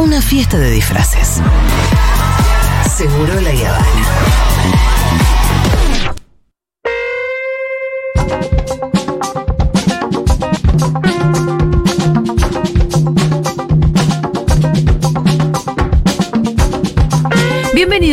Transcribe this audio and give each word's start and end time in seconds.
una 0.00 0.22
fiesta 0.22 0.58
de 0.58 0.70
disfraces. 0.70 1.42
Seguro 2.96 3.40
la 3.40 3.50
Habana. 3.50 4.99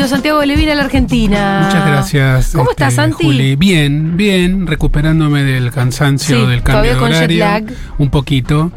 Bienvenido 0.08 0.40
Santiago 0.40 0.46
Levina 0.46 0.72
a 0.72 0.76
la 0.76 0.84
Argentina. 0.84 1.62
Muchas 1.66 1.86
gracias. 1.86 2.52
¿Cómo 2.54 2.72
este, 2.72 2.84
estás, 2.84 2.94
Santi? 2.94 3.26
Juli. 3.26 3.56
Bien, 3.58 4.16
bien, 4.16 4.66
recuperándome 4.66 5.44
del 5.44 5.70
cansancio 5.72 6.40
Sí, 6.40 6.46
del 6.48 6.64
cambio 6.64 6.94
todavía 6.94 6.94
de 6.94 7.00
con 7.00 7.10
jet 7.10 7.18
horario. 7.18 7.40
lag. 7.40 7.64
Un 7.98 8.10
poquito. 8.10 8.72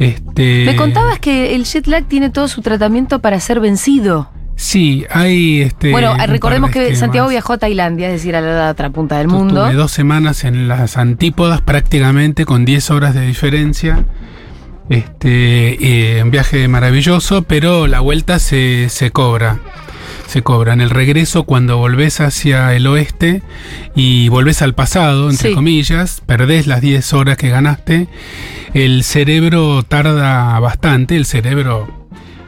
Este, 0.00 0.64
Me 0.66 0.74
contabas 0.74 1.20
que 1.20 1.54
el 1.54 1.64
jet 1.66 1.86
lag 1.86 2.04
tiene 2.06 2.30
todo 2.30 2.48
su 2.48 2.62
tratamiento 2.62 3.20
para 3.20 3.38
ser 3.38 3.60
vencido. 3.60 4.28
Sí, 4.56 5.06
hay 5.10 5.60
este. 5.60 5.92
bueno, 5.92 6.16
recordemos 6.26 6.70
de 6.70 6.74
que 6.74 6.80
esquemas. 6.80 6.98
Santiago 6.98 7.28
viajó 7.28 7.52
a 7.52 7.58
Tailandia, 7.58 8.08
es 8.08 8.14
decir, 8.14 8.34
a 8.34 8.40
la 8.40 8.70
otra 8.70 8.90
punta 8.90 9.18
del 9.18 9.28
Yo 9.28 9.34
mundo. 9.34 9.64
Estuve 9.64 9.80
dos 9.80 9.92
semanas 9.92 10.42
en 10.42 10.66
las 10.66 10.96
antípodas 10.96 11.60
prácticamente 11.60 12.44
con 12.44 12.64
10 12.64 12.90
horas 12.90 13.14
de 13.14 13.24
diferencia. 13.24 14.04
Este, 14.88 16.16
eh, 16.18 16.22
un 16.24 16.32
viaje 16.32 16.66
maravilloso, 16.66 17.42
pero 17.42 17.86
la 17.86 18.00
vuelta 18.00 18.40
se, 18.40 18.88
se 18.88 19.12
cobra. 19.12 19.60
Se 20.32 20.40
cobra. 20.42 20.72
En 20.72 20.80
el 20.80 20.88
regreso, 20.88 21.42
cuando 21.42 21.76
volvés 21.76 22.22
hacia 22.22 22.74
el 22.74 22.86
oeste 22.86 23.42
y 23.94 24.30
volvés 24.30 24.62
al 24.62 24.74
pasado, 24.74 25.28
entre 25.28 25.50
Sí. 25.50 25.54
comillas, 25.54 26.22
perdés 26.24 26.66
las 26.66 26.80
10 26.80 27.12
horas 27.12 27.36
que 27.36 27.50
ganaste, 27.50 28.08
el 28.72 29.04
cerebro 29.04 29.82
tarda 29.82 30.58
bastante, 30.58 31.16
el 31.16 31.26
cerebro 31.26 32.01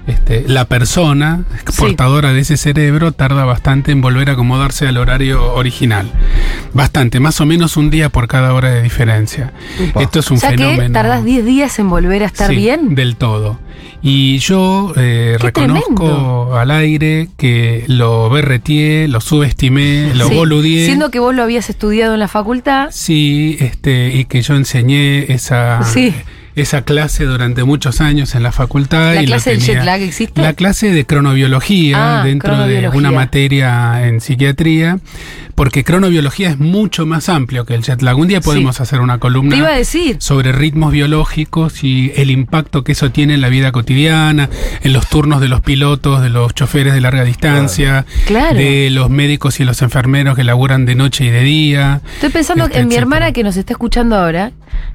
este, 0.07 0.45
la 0.47 0.67
persona 0.67 1.45
Sí. 1.71 1.81
portadora 1.81 2.33
de 2.33 2.41
ese 2.41 2.57
cerebro 2.57 3.13
tarda 3.13 3.45
bastante 3.45 3.93
en 3.93 4.01
volver 4.01 4.29
a 4.31 4.33
acomodarse 4.35 4.87
al 4.87 4.97
horario 4.99 5.55
original. 5.55 6.11
Bastante, 6.73 7.21
más 7.21 7.41
o 7.41 7.47
menos 7.47 7.77
un 7.77 7.91
día 7.91 8.09
por 8.11 8.29
cada 8.29 8.53
hora 8.55 8.71
de 8.71 8.83
diferencia. 8.83 9.53
Esto 9.99 10.19
es 10.21 10.31
un 10.31 10.37
o 10.37 10.41
sea 10.41 10.51
fenómeno. 10.51 10.83
que 10.83 10.91
tardás 10.91 11.25
10 11.25 11.45
días 11.45 11.79
en 11.79 11.89
volver 11.89 12.23
a 12.23 12.27
estar 12.27 12.51
Sí, 12.51 12.57
bien. 12.57 12.95
Del 12.95 13.17
todo. 13.17 13.59
Y 14.03 14.39
yo 14.39 14.93
eh, 14.97 15.37
reconozco 15.41 15.95
tremendo. 15.95 16.59
al 16.59 16.71
aire 16.71 17.29
que 17.39 17.85
lo 17.87 18.29
berretié, 18.29 19.09
lo 19.09 19.21
subestimé, 19.23 20.13
lo 20.15 20.29
Sí. 20.29 20.35
boludié. 20.35 20.85
Siendo 20.87 21.11
que 21.11 21.19
vos 21.21 21.35
lo 21.35 21.43
habías 21.43 21.71
estudiado 21.71 22.13
en 22.15 22.21
la 22.21 22.29
facultad. 22.29 22.89
Sí, 22.93 23.57
este, 23.61 24.15
y 24.15 24.27
que 24.27 24.43
yo 24.43 24.55
enseñé 24.57 25.33
esa, 25.33 25.83
Sí. 25.85 26.15
Esa 26.57 26.83
clase 26.83 27.25
durante 27.25 27.65
muchos 27.65 28.01
años 28.01 28.35
en 28.35 28.43
la 28.43 28.53
facultad. 28.53 29.15
¿La 29.15 29.23
y 29.23 29.27
clase 29.27 29.51
del 29.51 29.59
tenía. 29.61 29.75
jet 29.75 29.85
lag 29.85 30.01
existe? 30.03 30.41
La 30.43 30.53
clase 30.53 30.91
de 30.93 31.05
cronobiología 31.05 32.21
Ah, 32.21 32.25
dentro 32.25 32.51
cronobiología. 32.51 32.91
de 32.91 32.97
una 32.97 33.11
materia 33.11 34.07
en 34.07 34.21
psiquiatría, 34.21 34.99
porque 35.55 35.85
cronobiología 35.85 36.51
es 36.51 36.59
mucho 36.59 37.07
más 37.07 37.29
amplio 37.29 37.65
que 37.65 37.75
el 37.75 37.83
jet 37.83 38.03
lag. 38.03 38.17
Un 38.19 38.29
día 38.29 38.41
Sí. 38.41 38.47
podemos 38.47 38.81
hacer 38.81 39.01
una 39.01 39.19
columna 39.19 39.57
iba 39.57 39.69
a 39.69 39.77
decir. 39.77 40.17
sobre 40.21 40.53
ritmos 40.53 40.93
biológicos 40.93 41.83
y 41.85 42.13
el 42.17 42.31
impacto 42.31 42.85
que 42.85 42.93
eso 42.93 43.11
tiene 43.11 43.35
en 43.35 43.41
la 43.41 43.49
vida 43.49 43.73
cotidiana, 43.73 44.49
en 44.83 44.93
los 44.93 45.09
turnos 45.09 45.41
de 45.41 45.49
los 45.49 45.61
pilotos, 45.61 46.23
de 46.23 46.31
los 46.31 46.55
choferes 46.55 46.95
de 46.95 47.01
larga 47.01 47.25
distancia, 47.25 48.05
Claro. 48.27 48.57
de 48.59 48.91
los 48.91 49.11
médicos 49.11 49.61
y 49.61 49.65
los 49.65 49.83
enfermeros 49.83 50.37
que 50.37 50.45
laburan 50.45 50.87
de 50.87 50.95
noche 50.95 51.25
y 51.25 51.31
de 51.31 51.41
día. 51.43 52.01
Estoy 52.15 52.31
pensando 52.31 52.65
Este, 52.67 52.79
en 52.79 52.89
mi 52.89 52.95
etcétera. 52.95 53.03
hermana 53.17 53.33
que 53.33 53.43
nos 53.43 53.57
está 53.57 53.73
escuchando 53.73 54.17
ahora, 54.17 54.53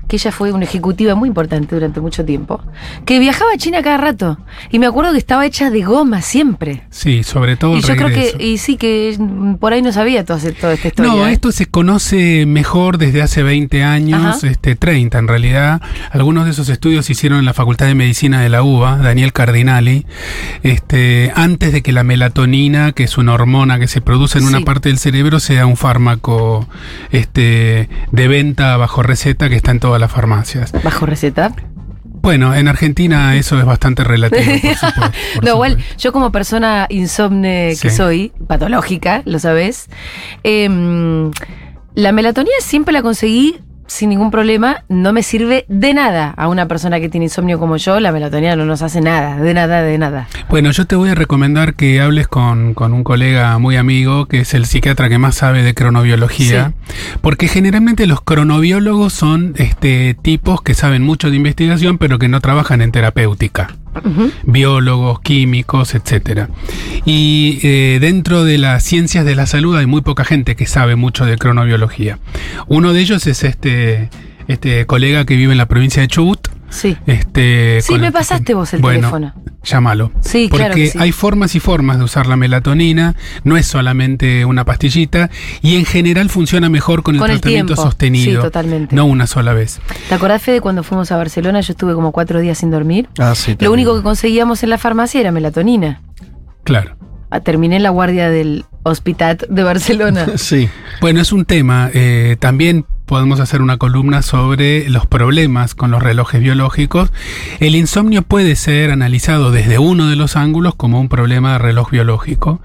que 0.08 0.16
ella 0.16 0.32
fue 0.32 0.52
una 0.52 0.64
ejecutiva 0.66 1.14
muy 1.14 1.28
importante 1.30 1.76
durante 1.76 2.02
mucho 2.02 2.26
tiempo, 2.26 2.62
que 3.06 3.20
viajaba 3.20 3.52
a 3.54 3.58
China 3.58 3.84
cada 3.84 3.98
rato. 3.98 4.40
Y 4.72 4.80
me 4.80 4.88
acuerdo 4.88 5.12
que 5.12 5.20
estaba 5.20 5.46
hecha 5.46 5.70
de 5.70 5.84
goma 5.84 6.22
siempre. 6.22 6.84
Sí, 6.90 7.22
sobre 7.24 7.58
todo 7.58 7.76
Y 7.76 7.78
el 7.80 7.84
yo 7.84 7.96
creo 7.96 8.08
que, 8.10 8.36
y 8.44 8.58
sí, 8.58 8.76
que 8.78 9.16
por 9.60 9.72
ahí 9.74 9.82
no 9.84 9.92
sabía 9.92 10.26
toda, 10.26 10.40
toda 10.60 10.74
esta 10.74 10.88
historia. 10.88 11.12
No, 11.14 11.28
¿eh? 11.28 11.32
esto 11.34 11.52
se 11.52 11.68
conoce 11.68 12.46
mejor 12.48 12.98
desde 12.98 13.22
hace 13.22 13.44
20 13.44 13.84
años, 13.84 14.38
Ajá. 14.38 14.48
este 14.50 14.76
30 14.76 15.20
en 15.20 15.28
realidad. 15.28 15.82
Algunos 16.12 16.46
de 16.46 16.52
esos 16.52 16.70
estudios 16.70 17.06
se 17.06 17.12
hicieron 17.12 17.38
en 17.40 17.46
la 17.46 17.54
Facultad 17.54 17.86
de 17.86 17.94
Medicina 17.96 18.42
de 18.42 18.50
la 18.50 18.64
UBA, 18.64 18.98
Daniel 18.98 19.32
Cardinali, 19.32 20.08
este, 20.64 21.32
antes 21.36 21.72
de 21.72 21.82
que 21.84 21.92
la 21.92 22.04
melatonina, 22.04 22.92
que 22.94 23.04
es 23.04 23.18
una 23.18 23.34
hormona 23.34 23.80
que 23.80 23.88
se 23.88 24.02
produce 24.02 24.40
en 24.40 24.46
una 24.46 24.58
Sí. 24.60 24.64
parte 24.64 24.90
del 24.90 24.98
cerebro, 24.98 25.40
sea 25.40 25.66
un 25.68 25.78
fármaco 25.78 26.68
este, 27.12 27.90
de 28.12 28.28
venta 28.28 28.76
bajo 28.78 29.04
receta 29.04 29.50
que 29.50 29.56
está 29.56 29.69
en 29.72 29.80
todas 29.80 30.00
las 30.02 30.12
farmacias. 30.12 30.72
Bajo 30.84 31.06
receta. 31.06 31.52
Bueno, 32.22 32.54
en 32.54 32.68
Argentina 32.68 33.36
eso 33.38 33.58
es 33.58 33.66
bastante 33.66 34.04
relativo. 34.04 34.44
Por 34.62 34.76
supuesto, 34.76 35.12
por 35.36 35.44
no, 35.46 35.50
igual, 35.52 35.78
yo 35.98 36.12
como 36.12 36.32
persona 36.32 36.86
insomne 36.90 37.70
que 37.82 37.90
Sí. 37.90 37.96
soy, 37.96 38.34
patológica, 38.48 39.22
lo 39.26 39.40
sabes, 39.40 39.88
em, 40.44 41.32
la 41.96 42.12
melatonina 42.12 42.56
siempre 42.62 42.94
la 42.94 43.02
conseguí 43.02 43.60
sin 43.90 44.10
ningún 44.10 44.32
problema, 44.32 44.84
no 44.88 45.12
me 45.12 45.24
sirve 45.24 45.66
de 45.68 45.94
nada 45.94 46.34
a 46.38 46.48
una 46.48 46.68
persona 46.68 47.00
que 47.00 47.10
tiene 47.10 47.26
insomnio 47.26 47.60
como 47.60 47.76
yo, 47.78 48.00
la 48.00 48.12
melatonina 48.12 48.56
no 48.56 48.66
nos 48.66 48.82
hace 48.82 49.02
nada, 49.02 49.38
de 49.38 49.54
nada, 49.54 49.82
de 49.82 49.98
nada. 49.98 50.28
Bueno, 50.48 50.72
yo 50.72 50.86
te 50.86 50.96
voy 50.96 51.10
a 51.10 51.16
recomendar 51.16 51.74
que 51.74 52.00
hables 52.00 52.28
con, 52.28 52.74
con 52.76 52.94
un 52.94 53.04
colega 53.04 53.58
muy 53.58 53.76
amigo, 53.76 54.28
que 54.28 54.42
es 54.42 54.54
el 54.54 54.66
psiquiatra 54.66 55.10
que 55.10 55.18
más 55.18 55.36
sabe 55.36 55.64
de 55.64 55.74
cronobiología, 55.74 56.74
porque 57.22 57.48
generalmente 57.48 58.06
los 58.06 58.22
cronobiólogos 58.22 59.12
son 59.12 59.54
este, 59.58 60.14
tipos 60.14 60.62
que 60.62 60.76
saben 60.76 61.04
mucho 61.04 61.30
de 61.30 61.38
investigación, 61.38 61.98
pero 61.98 62.20
que 62.20 62.28
no 62.28 62.42
trabajan 62.42 62.82
en 62.82 62.92
terapéutica. 62.92 63.76
Biólogos, 64.44 65.20
químicos, 65.22 65.96
etcétera. 65.96 66.50
Y 67.06 67.60
eh, 67.64 67.98
dentro 68.02 68.44
de 68.44 68.58
las 68.58 68.84
ciencias 68.84 69.26
de 69.26 69.36
la 69.36 69.46
salud 69.46 69.76
hay 69.78 69.86
muy 69.86 70.02
poca 70.02 70.24
gente 70.24 70.56
que 70.56 70.66
sabe 70.66 70.96
mucho 70.96 71.26
de 71.26 71.38
cronobiología. 71.38 72.20
Uno 72.68 72.94
de 72.94 73.02
ellos 73.02 73.26
es 73.28 73.44
este, 73.44 74.10
este 74.48 74.86
colega 74.86 75.26
que 75.26 75.36
vive 75.36 75.52
en 75.52 75.58
la 75.58 75.68
provincia 75.68 76.02
de 76.02 76.08
Chubut. 76.08 76.48
Sí. 76.70 76.98
Este, 77.08 77.82
Sí, 77.82 77.98
me 77.98 78.12
pasaste 78.12 78.54
vos 78.54 78.74
el 78.74 78.82
bueno, 78.82 79.00
teléfono. 79.00 79.34
Llámalo. 79.64 80.12
Sí, 80.22 80.48
Porque 80.50 80.64
claro 80.66 80.76
que 80.76 80.88
sí. 80.88 80.98
hay 81.00 81.12
formas 81.12 81.54
y 81.56 81.60
formas 81.60 81.98
de 81.98 82.04
usar 82.06 82.28
la 82.28 82.36
melatonina, 82.38 83.16
no 83.44 83.58
es 83.58 83.66
solamente 83.68 84.46
una 84.46 84.64
pastillita 84.66 85.30
y 85.62 85.76
en 85.76 85.86
general 85.86 86.30
funciona 86.30 86.70
mejor 86.70 87.04
con 87.04 87.16
el 87.16 87.22
Con 87.22 87.32
el 87.32 87.38
tratamiento 87.42 87.74
tiempo. 87.74 87.84
sostenido. 87.84 88.42
Sí, 88.42 88.46
totalmente. 88.46 88.96
No 88.96 89.06
una 89.06 89.28
sola 89.28 89.54
vez. 89.54 89.80
¿Te 90.08 90.16
acordás, 90.16 90.42
Fede, 90.42 90.62
cuando 90.62 90.84
fuimos 90.84 91.12
a 91.12 91.18
Barcelona? 91.18 91.60
Yo 91.62 91.74
estuve 91.74 91.94
como 91.94 92.12
cuatro 92.12 92.40
días 92.40 92.58
sin 92.60 92.72
dormir. 92.72 93.10
Ah, 93.18 93.36
sí. 93.36 93.56
Lo 93.60 93.72
único 93.72 93.96
que 93.96 94.02
conseguíamos 94.04 94.64
en 94.64 94.70
la 94.70 94.78
farmacia 94.78 95.20
era 95.20 95.32
melatonina. 95.32 96.02
Claro. 96.64 96.96
Ah, 97.32 97.42
Terminé 97.42 97.76
en 97.76 97.84
la 97.84 97.90
guardia 97.92 98.30
del 98.30 98.66
Hospital 98.84 99.38
de 99.50 99.64
Barcelona. 99.64 100.26
Sí. 100.38 100.70
Bueno, 101.02 101.22
es 101.22 101.32
un 101.32 101.46
tema. 101.46 101.90
eh, 101.94 102.38
también 102.40 102.86
podemos 103.10 103.40
hacer 103.40 103.64
una 103.64 103.78
columna 103.78 104.22
sobre 104.22 104.88
los 104.88 105.08
problemas 105.08 105.74
con 105.74 105.90
los 105.90 106.04
relojes 106.04 106.42
biológicos. 106.42 107.12
El 107.60 107.76
insomnio 107.76 108.22
puede 108.22 108.56
ser 108.56 108.92
analizado 108.92 109.50
desde 109.50 109.80
uno 109.80 110.12
de 110.12 110.16
los 110.16 110.36
ángulos 110.36 110.76
como 110.76 111.02
un 111.02 111.10
problema 111.10 111.54
de 111.54 111.58
reloj 111.58 111.90
biológico 111.90 112.62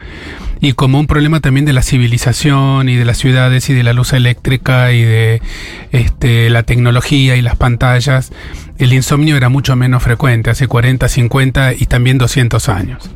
y 0.60 0.74
como 0.74 1.00
un 1.00 1.06
problema 1.06 1.40
también 1.40 1.64
de 1.64 1.72
la 1.72 1.80
civilización 1.80 2.90
y 2.90 2.96
de 2.96 3.06
las 3.06 3.16
ciudades 3.16 3.70
y 3.70 3.72
de 3.72 3.84
la 3.84 3.94
luz 3.94 4.12
eléctrica 4.12 4.92
y 4.92 5.00
de 5.00 5.40
este, 5.92 6.50
la 6.50 6.62
tecnología 6.62 7.36
y 7.36 7.40
las 7.40 7.56
pantallas. 7.56 8.30
El 8.76 8.92
insomnio 8.92 9.38
era 9.38 9.48
mucho 9.48 9.76
menos 9.76 10.02
frecuente 10.02 10.50
hace 10.50 10.68
40, 10.68 11.08
50 11.08 11.72
y 11.72 11.86
también 11.86 12.18
200 12.18 12.68
años. 12.68 13.10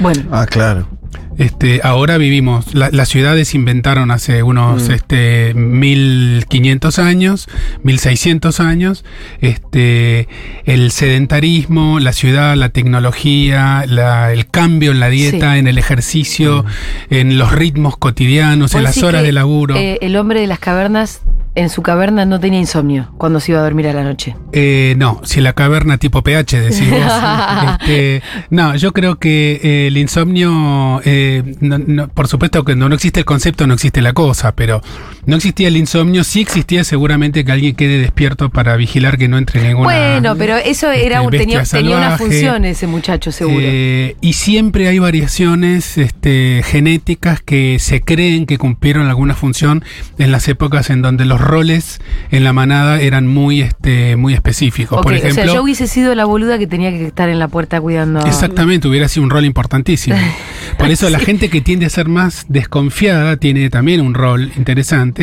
Bueno, 0.00 0.24
Ah, 0.32 0.46
claro. 0.50 0.88
Este, 1.36 1.80
ahora 1.82 2.16
vivimos, 2.16 2.74
la- 2.74 2.90
las 2.92 3.08
ciudades 3.08 3.54
inventaron 3.54 4.10
hace 4.12 4.42
unos 4.44 4.88
Mm. 4.88 4.92
este, 4.92 5.52
1500 5.54 6.98
años, 6.98 7.48
1600 7.82 8.60
años, 8.60 9.04
este, 9.40 10.28
el 10.64 10.90
sedentarismo, 10.92 11.98
la 12.00 12.12
ciudad, 12.12 12.54
la 12.56 12.68
tecnología, 12.68 13.84
la- 13.88 14.32
el 14.32 14.46
cambio 14.48 14.92
en 14.92 15.00
la 15.00 15.08
dieta, 15.08 15.52
Sí. 15.54 15.58
en 15.58 15.66
el 15.66 15.78
ejercicio, 15.78 16.64
en 17.10 17.36
los 17.38 17.52
ritmos 17.52 17.96
cotidianos, 17.96 18.74
en 18.74 18.84
las 18.84 19.02
horas 19.02 19.22
de 19.22 19.32
laburo. 19.32 19.76
eh, 19.76 19.98
el 20.02 20.16
hombre 20.16 20.40
de 20.40 20.46
las 20.46 20.58
cavernas, 20.60 21.22
en 21.56 21.68
su 21.70 21.82
caverna 21.82 22.24
no 22.26 22.40
tenía 22.40 22.58
insomnio 22.58 23.10
cuando 23.16 23.38
se 23.40 23.52
iba 23.52 23.60
a 23.60 23.62
dormir 23.64 23.86
a 23.88 23.92
la 23.92 24.02
noche. 24.02 24.34
Eh, 24.52 24.94
no, 24.98 25.20
si 25.24 25.40
la 25.40 25.52
caverna 25.52 25.98
tipo 25.98 26.22
pH 26.22 26.60
decís 26.60 26.90
vos. 26.90 27.00
Este, 27.80 28.22
no, 28.50 28.74
yo 28.76 28.92
creo 28.92 29.16
que 29.16 29.60
eh, 29.62 29.86
el 29.88 29.96
insomnio, 29.98 31.00
eh, 31.04 31.56
no- 31.60 31.78
no- 31.78 32.08
por 32.08 32.28
supuesto 32.28 32.64
que 32.64 32.74
no, 32.74 32.88
no 32.88 32.94
existe 32.94 33.20
el 33.20 33.26
concepto, 33.26 33.66
no 33.66 33.74
existe 33.74 34.02
la 34.02 34.12
cosa, 34.12 34.52
pero 34.52 34.80
no 35.26 35.36
existía 35.36 35.68
el 35.68 35.76
insomnio, 35.76 36.24
sí 36.24 36.40
existía 36.40 36.84
seguramente 36.84 37.44
que 37.44 37.52
alguien 37.52 37.74
quede 37.74 37.98
despierto 37.98 38.50
para 38.50 38.76
vigilar 38.76 39.18
que 39.18 39.28
no 39.28 39.38
entre 39.38 39.62
ninguna. 39.62 39.84
Bueno, 39.84 40.36
pero 40.36 40.56
eso 40.56 40.90
era 40.90 41.22
este, 41.22 41.38
tenía, 41.38 41.62
tenía 41.62 41.96
una 41.96 42.18
función 42.18 42.64
ese 42.64 42.86
muchacho, 42.86 43.32
seguro. 43.32 43.60
Eh, 43.60 44.16
y 44.20 44.34
siempre 44.34 44.88
hay 44.88 44.98
variaciones 44.98 45.98
este, 45.98 46.62
genéticas 46.64 47.40
que 47.40 47.78
se 47.78 48.00
creen 48.00 48.46
que 48.46 48.58
cumplieron 48.58 49.06
alguna 49.06 49.34
función 49.34 49.84
en 50.18 50.32
las 50.32 50.48
épocas 50.48 50.90
en 50.90 51.02
donde 51.02 51.24
los 51.24 51.40
roles 51.40 52.00
en 52.30 52.44
la 52.44 52.52
manada 52.52 53.00
eran 53.00 53.26
muy, 53.26 53.60
este, 53.60 54.16
muy 54.16 54.34
específicos. 54.34 55.02
Por 55.02 55.14
ejemplo, 55.14 55.42
o 55.42 55.46
sea, 55.46 55.54
yo 55.54 55.62
hubiese 55.62 55.86
sido 55.86 56.14
la 56.14 56.24
boluda 56.24 56.58
que 56.58 56.66
tenía 56.66 56.90
que 56.90 57.06
estar 57.06 57.28
en 57.28 57.38
la 57.38 57.48
puerta 57.48 57.80
cuidando. 57.80 58.20
Exactamente, 58.26 58.88
hubiera 58.88 59.08
sido 59.08 59.24
un 59.24 59.30
rol 59.30 59.44
importantísimo. 59.44 60.16
Por 60.78 60.90
eso 60.90 61.08
la 61.10 61.18
gente 61.18 61.48
que 61.48 61.60
tiende 61.60 61.86
a 61.86 61.90
ser 61.90 62.08
más 62.08 62.46
desconfiada 62.48 63.36
tiene 63.36 63.70
también 63.70 64.00
un 64.00 64.14
rol 64.14 64.50
interesante. 64.56 65.13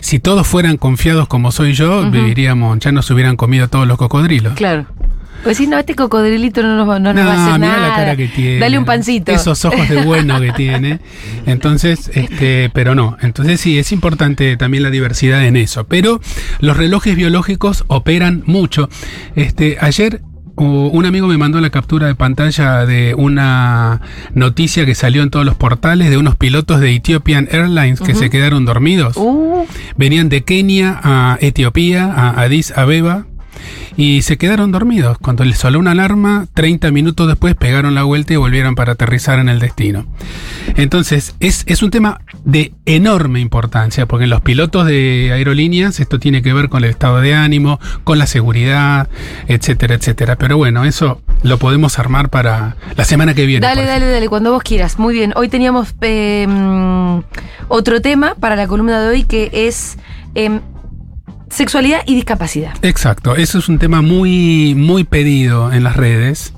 Si 0.00 0.18
todos 0.18 0.46
fueran 0.46 0.76
confiados 0.76 1.28
como 1.28 1.52
soy 1.52 1.72
yo, 1.72 2.10
viviríamos, 2.10 2.78
ya 2.80 2.92
nos 2.92 3.10
hubieran 3.10 3.36
comido 3.36 3.68
todos 3.68 3.86
los 3.86 3.98
cocodrilos. 3.98 4.54
Claro. 4.54 4.86
Pues 5.42 5.58
sí, 5.58 5.68
no, 5.68 5.78
este 5.78 5.94
cocodrilito 5.94 6.60
no 6.62 6.76
nos 6.76 6.88
va, 6.88 6.98
no 6.98 7.12
nos 7.12 7.24
va 7.24 7.32
a 7.32 7.46
hacer 7.46 7.60
mirá 7.60 7.76
nada. 7.76 7.88
la 7.88 7.94
cara 7.94 8.16
que 8.16 8.26
tiene. 8.26 8.58
Dale 8.58 8.78
un 8.78 8.84
pancito. 8.84 9.30
Esos 9.30 9.64
ojos 9.64 9.88
de 9.88 10.02
bueno 10.02 10.40
que 10.40 10.50
tiene. 10.52 10.98
Entonces, 11.46 12.10
este, 12.14 12.68
pero 12.72 12.96
no. 12.96 13.16
Entonces 13.20 13.60
sí, 13.60 13.78
es 13.78 13.92
importante 13.92 14.56
también 14.56 14.82
la 14.82 14.90
diversidad 14.90 15.44
en 15.44 15.56
eso. 15.56 15.84
Pero 15.84 16.20
los 16.58 16.76
relojes 16.76 17.14
biológicos 17.14 17.84
operan 17.86 18.42
mucho. 18.46 18.88
Este, 19.36 19.76
ayer 19.80 20.22
un 20.56 21.06
amigo 21.06 21.26
me 21.26 21.38
mandó 21.38 21.60
la 21.60 21.70
captura 21.70 22.06
de 22.06 22.14
pantalla 22.14 22.86
de 22.86 23.14
una 23.14 24.00
noticia 24.34 24.86
que 24.86 24.94
salió 24.94 25.22
en 25.22 25.30
todos 25.30 25.44
los 25.44 25.54
portales 25.54 26.10
de 26.10 26.18
unos 26.18 26.36
pilotos 26.36 26.80
de 26.80 26.94
Ethiopian 26.94 27.48
Airlines 27.50 28.00
que 28.00 28.14
se 28.14 28.30
quedaron 28.30 28.64
dormidos. 28.64 29.16
Uh, 29.16 29.66
Venían 29.96 30.28
de 30.28 30.44
Kenia 30.44 30.98
a 31.02 31.38
Etiopía, 31.40 32.06
a 32.06 32.40
Addis 32.40 32.72
Abeba, 32.76 33.26
y 33.96 34.22
se 34.22 34.36
quedaron 34.36 34.72
dormidos. 34.72 35.18
Cuando 35.18 35.44
les 35.44 35.58
sonó 35.58 35.78
una 35.78 35.92
alarma, 35.92 36.46
30 36.54 36.90
minutos 36.90 37.28
después 37.28 37.54
pegaron 37.54 37.94
la 37.94 38.02
vuelta 38.02 38.32
y 38.32 38.36
volvieron 38.36 38.74
para 38.74 38.92
aterrizar 38.92 39.38
en 39.38 39.48
el 39.48 39.58
destino. 39.58 40.06
Entonces, 40.76 41.34
es, 41.40 41.64
es 41.66 41.82
un 41.82 41.90
tema 41.90 42.20
de 42.44 42.72
enorme 42.84 43.40
importancia, 43.40 44.06
porque 44.06 44.24
en 44.24 44.30
los 44.30 44.40
pilotos 44.40 44.86
de 44.86 45.30
aerolíneas 45.32 46.00
esto 46.00 46.18
tiene 46.18 46.42
que 46.42 46.52
ver 46.52 46.68
con 46.68 46.84
el 46.84 46.90
estado 46.90 47.20
de 47.20 47.34
ánimo, 47.34 47.80
con 48.04 48.18
la 48.18 48.26
seguridad, 48.26 49.08
etcétera, 49.48 49.94
etcétera. 49.94 50.36
Pero 50.36 50.56
bueno, 50.56 50.84
eso 50.84 51.20
lo 51.42 51.58
podemos 51.58 51.98
armar 51.98 52.28
para 52.28 52.76
la 52.96 53.04
semana 53.04 53.34
que 53.34 53.46
viene. 53.46 53.66
dale, 53.66 53.82
por 53.82 53.90
dale, 53.90 54.10
dale, 54.10 54.28
cuando 54.28 54.52
vos 54.52 54.62
quieras. 54.62 54.98
Muy 54.98 55.14
bien. 55.14 55.32
Hoy 55.36 55.48
teníamos 55.48 55.94
eh, 56.00 56.46
mm, 56.48 57.20
otro 57.68 58.00
tema 58.00 58.34
para 58.34 58.56
la 58.56 58.66
columna 58.66 59.00
de 59.00 59.08
hoy 59.08 59.24
que 59.24 59.50
es 59.52 59.98
em, 60.34 60.60
sexualidad 61.50 62.00
y 62.06 62.14
discapacidad. 62.14 62.72
Exacto, 62.82 63.36
eso 63.36 63.58
es 63.58 63.68
un 63.68 63.78
tema 63.78 64.02
muy, 64.02 64.74
muy 64.76 65.04
pedido 65.04 65.72
en 65.72 65.84
las 65.84 65.96
redes. 65.96 66.52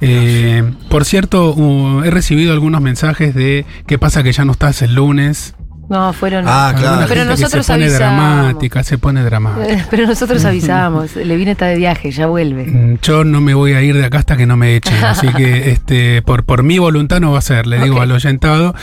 Eh, 0.00 0.62
por 0.90 1.04
cierto, 1.04 1.54
uh, 1.54 2.02
he 2.04 2.10
recibido 2.10 2.52
algunos 2.52 2.80
mensajes 2.82 3.34
de 3.34 3.64
qué 3.86 3.98
pasa 3.98 4.22
que 4.22 4.32
ya 4.32 4.44
no 4.44 4.52
estás 4.52 4.82
el 4.82 4.94
lunes. 4.94 5.54
No, 5.88 6.12
fueron. 6.14 6.46
Ah, 6.48 6.74
claro. 6.76 7.06
Pero 7.08 7.24
nosotros 7.26 7.64
se 7.66 7.72
pone 7.74 7.84
avisamos. 7.84 7.98
dramática, 8.18 8.82
se 8.82 8.96
pone 8.98 9.22
dramática. 9.22 9.86
Pero 9.90 10.06
nosotros 10.06 10.42
avisamos. 10.44 11.14
Levine 11.14 11.50
está 11.52 11.66
de 11.66 11.76
viaje, 11.76 12.10
ya 12.10 12.26
vuelve. 12.26 12.64
Mm, 12.64 12.98
Yo 13.02 13.22
no 13.24 13.42
me 13.42 13.52
voy 13.52 13.72
a 13.74 13.82
ir 13.82 13.94
de 13.94 14.04
acá 14.06 14.18
hasta 14.18 14.36
que 14.36 14.46
no 14.46 14.56
me 14.56 14.76
echen, 14.76 14.94
así 15.04 15.28
que 15.28 15.70
este, 15.72 16.22
por, 16.22 16.44
por 16.44 16.62
mi 16.62 16.78
voluntad 16.78 17.20
no 17.20 17.32
va 17.32 17.38
a 17.38 17.42
ser, 17.42 17.66
le 17.66 17.78
digo 17.82 18.00
al 18.00 18.12
oyentado. 18.12 18.74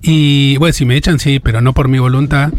Y 0.00 0.56
bueno, 0.58 0.72
si 0.72 0.84
me 0.84 0.96
echan, 0.96 1.18
sí, 1.18 1.40
pero 1.40 1.60
no 1.60 1.72
por 1.72 1.88
mi 1.88 1.98
voluntad. 1.98 2.52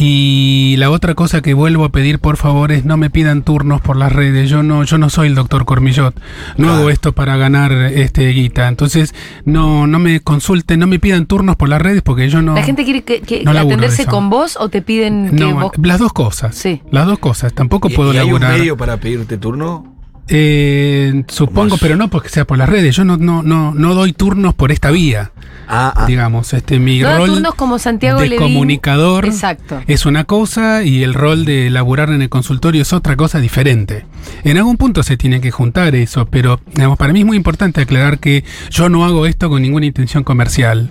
Y 0.00 0.76
la 0.78 0.90
otra 0.90 1.14
cosa 1.16 1.42
que 1.42 1.54
vuelvo 1.54 1.84
a 1.84 1.88
pedir, 1.88 2.20
por 2.20 2.36
favor, 2.36 2.70
es 2.70 2.84
no 2.84 2.96
me 2.96 3.10
pidan 3.10 3.42
turnos 3.42 3.80
por 3.80 3.96
las 3.96 4.12
redes. 4.12 4.48
Yo 4.48 4.62
no, 4.62 4.84
yo 4.84 4.96
no 4.96 5.10
soy 5.10 5.26
el 5.26 5.34
doctor 5.34 5.64
Cormillot. 5.64 6.14
No 6.56 6.72
hago 6.72 6.88
esto 6.88 7.12
para 7.12 7.36
ganar 7.36 7.72
este 7.72 8.28
guita. 8.28 8.68
Entonces, 8.68 9.12
no, 9.44 9.88
no 9.88 9.98
me 9.98 10.20
consulten, 10.20 10.78
no 10.78 10.86
me 10.86 11.00
pidan 11.00 11.26
turnos 11.26 11.56
por 11.56 11.68
las 11.68 11.82
redes 11.82 12.02
porque 12.02 12.28
yo 12.28 12.42
no. 12.42 12.54
¿La 12.54 12.62
gente 12.62 12.84
quiere 12.84 13.02
que, 13.02 13.42
no 13.44 13.50
atenderse 13.50 14.06
con 14.06 14.30
vos 14.30 14.56
o 14.60 14.68
te 14.68 14.82
piden 14.82 15.30
que 15.30 15.36
no, 15.36 15.54
vos 15.54 15.72
las 15.82 15.98
dos 15.98 16.12
cosas. 16.12 16.54
Sí. 16.54 16.80
Las 16.92 17.06
dos 17.06 17.18
cosas. 17.18 17.52
Tampoco 17.52 17.88
¿Y, 17.88 17.94
puedo 17.94 18.14
y 18.14 18.18
hay 18.18 18.26
un 18.26 18.40
laburar. 18.40 18.58
medio 18.58 18.76
para 18.76 18.98
pedirte 18.98 19.36
turno? 19.36 19.97
Eh, 20.28 21.24
supongo, 21.28 21.70
Más. 21.70 21.80
pero 21.80 21.96
no 21.96 22.08
porque 22.08 22.28
sea 22.28 22.44
por 22.46 22.58
las 22.58 22.68
redes. 22.68 22.94
Yo 22.96 23.04
no, 23.04 23.16
no, 23.16 23.42
no, 23.42 23.72
no 23.74 23.94
doy 23.94 24.12
turnos 24.12 24.54
por 24.54 24.72
esta 24.72 24.90
vía. 24.90 25.32
Ah, 25.70 25.92
ah. 25.94 26.06
Digamos, 26.06 26.54
este 26.54 26.78
mi 26.78 26.98
No 27.00 27.16
rol 27.18 27.28
turnos 27.30 27.54
como 27.54 27.78
Santiago 27.78 28.20
de 28.20 28.28
Levín. 28.28 28.42
comunicador 28.46 29.26
Exacto. 29.26 29.82
es 29.86 30.06
una 30.06 30.24
cosa 30.24 30.82
y 30.82 31.02
el 31.02 31.12
rol 31.12 31.44
de 31.44 31.68
laburar 31.68 32.10
en 32.10 32.22
el 32.22 32.28
consultorio 32.30 32.80
es 32.82 32.92
otra 32.94 33.16
cosa 33.16 33.38
diferente. 33.40 34.06
En 34.44 34.56
algún 34.56 34.78
punto 34.78 35.02
se 35.02 35.16
tiene 35.18 35.40
que 35.42 35.50
juntar 35.50 35.94
eso, 35.94 36.26
pero 36.26 36.60
digamos, 36.74 36.96
para 36.96 37.12
mí 37.12 37.20
es 37.20 37.26
muy 37.26 37.36
importante 37.36 37.82
aclarar 37.82 38.18
que 38.18 38.44
yo 38.70 38.88
no 38.88 39.04
hago 39.04 39.26
esto 39.26 39.50
con 39.50 39.60
ninguna 39.60 39.84
intención 39.86 40.24
comercial 40.24 40.90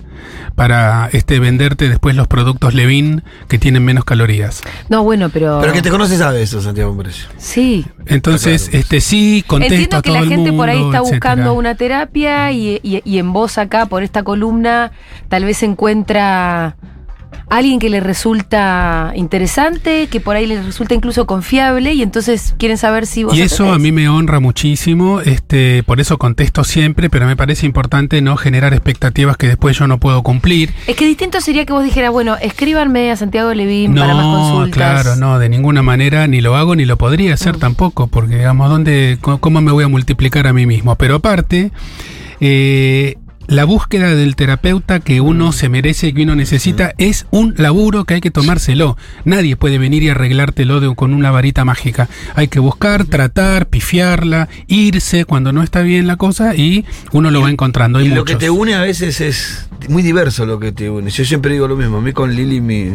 para 0.54 1.08
este 1.12 1.38
venderte 1.40 1.88
después 1.88 2.16
los 2.16 2.26
productos 2.28 2.74
Levin 2.74 3.22
que 3.48 3.58
tienen 3.58 3.84
menos 3.84 4.04
calorías. 4.04 4.60
No, 4.88 5.04
bueno, 5.04 5.28
pero. 5.28 5.58
Pero 5.60 5.72
que 5.72 5.82
te 5.82 5.90
conoces 5.90 6.18
sabe 6.18 6.42
eso, 6.42 6.60
Santiago 6.60 6.96
Pérez. 6.96 7.26
Sí. 7.36 7.86
Entonces, 8.06 8.64
Claro. 8.64 8.78
este 8.78 9.00
sí 9.00 9.44
contesto 9.46 9.74
Entiendo 9.74 9.96
a 9.98 10.02
que 10.02 10.08
todo 10.10 10.18
la 10.18 10.22
el 10.24 10.28
gente 10.28 10.52
por 10.52 10.68
ahí 10.68 10.76
está 10.78 10.98
etcétera. 10.98 11.00
buscando 11.34 11.54
una 11.54 11.74
terapia 11.74 12.50
y, 12.52 12.80
y- 12.82 13.02
y 13.04 13.18
en 13.18 13.32
vos 13.32 13.58
acá, 13.58 13.86
por 13.86 14.02
esta 14.02 14.22
columna, 14.22 14.92
tal 15.28 15.44
vez 15.44 15.62
encuentra 15.62 16.76
alguien 17.50 17.78
que 17.78 17.88
le 17.88 18.00
resulta 18.00 19.12
interesante, 19.14 20.08
que 20.10 20.20
por 20.20 20.36
ahí 20.36 20.46
le 20.46 20.62
resulta 20.62 20.94
incluso 20.94 21.26
confiable 21.26 21.94
y 21.94 22.02
entonces 22.02 22.54
quieren 22.58 22.76
saber 22.78 23.06
si 23.06 23.24
vos 23.24 23.36
Y 23.36 23.40
eso 23.42 23.72
a 23.72 23.78
mí 23.78 23.90
me 23.92 24.08
honra 24.08 24.40
muchísimo, 24.40 25.20
este, 25.20 25.82
por 25.84 26.00
eso 26.00 26.18
contesto 26.18 26.64
siempre, 26.64 27.08
pero 27.10 27.26
me 27.26 27.36
parece 27.36 27.66
importante 27.66 28.20
no 28.22 28.36
generar 28.36 28.74
expectativas 28.74 29.36
que 29.36 29.48
después 29.48 29.78
yo 29.78 29.86
no 29.86 29.98
puedo 29.98 30.22
cumplir. 30.22 30.72
Es 30.86 30.96
que 30.96 31.06
distinto 31.06 31.40
sería 31.40 31.64
que 31.64 31.72
vos 31.72 31.84
dijeras, 31.84 32.10
bueno, 32.12 32.36
escríbanme 32.40 33.10
a 33.10 33.16
Santiago 33.16 33.52
Levín 33.54 33.94
para 33.94 34.14
más 34.14 34.24
No, 34.24 34.32
consultas. 34.32 34.74
claro, 34.76 35.16
no, 35.16 35.38
de 35.38 35.48
ninguna 35.48 35.82
manera 35.82 36.26
ni 36.26 36.40
lo 36.40 36.56
hago 36.56 36.76
ni 36.76 36.84
lo 36.84 36.96
podría 36.98 37.34
hacer 37.34 37.56
tampoco, 37.56 38.08
porque 38.08 38.36
digamos, 38.36 38.68
¿dónde, 38.70 39.18
¿cómo 39.20 39.60
me 39.60 39.72
voy 39.72 39.84
a 39.84 39.88
multiplicar 39.88 40.46
a 40.46 40.52
mí 40.52 40.66
mismo? 40.66 40.96
Pero 40.96 41.16
aparte, 41.16 41.70
eh, 42.40 43.16
la 43.48 43.64
búsqueda 43.64 44.14
del 44.14 44.36
terapeuta 44.36 45.00
que 45.00 45.20
uno 45.22 45.52
se 45.52 45.68
merece 45.70 46.08
y 46.08 46.12
que 46.12 46.22
uno 46.22 46.36
necesita 46.36 46.92
es 46.98 47.26
un 47.30 47.54
laburo 47.56 48.04
que 48.04 48.14
hay 48.14 48.20
que 48.20 48.30
tomárselo. 48.30 48.96
Nadie 49.24 49.56
puede 49.56 49.78
venir 49.78 50.02
y 50.02 50.10
arreglártelo 50.10 50.80
de- 50.80 50.94
con 50.94 51.14
una 51.14 51.30
varita 51.30 51.64
mágica. 51.64 52.08
Hay 52.34 52.48
que 52.48 52.60
buscar, 52.60 53.06
tratar, 53.06 53.66
pifiarla, 53.66 54.48
irse 54.66 55.24
cuando 55.24 55.52
no 55.52 55.62
está 55.62 55.80
bien 55.80 56.06
la 56.06 56.16
cosa 56.16 56.54
y 56.54 56.84
uno 57.12 57.30
lo 57.30 57.40
va 57.40 57.50
encontrando. 57.50 57.98
Hay 57.98 58.06
y 58.06 58.10
lo 58.10 58.24
que 58.24 58.36
te 58.36 58.50
une 58.50 58.74
a 58.74 58.82
veces 58.82 59.20
es 59.22 59.68
muy 59.88 60.02
diverso 60.02 60.44
lo 60.44 60.60
que 60.60 60.70
te 60.72 60.90
une. 60.90 61.10
Yo 61.10 61.24
siempre 61.24 61.52
digo 61.54 61.66
lo 61.66 61.76
mismo. 61.76 61.96
A 61.96 62.00
mí 62.02 62.12
con 62.12 62.34
Lili, 62.34 62.60
mi, 62.60 62.92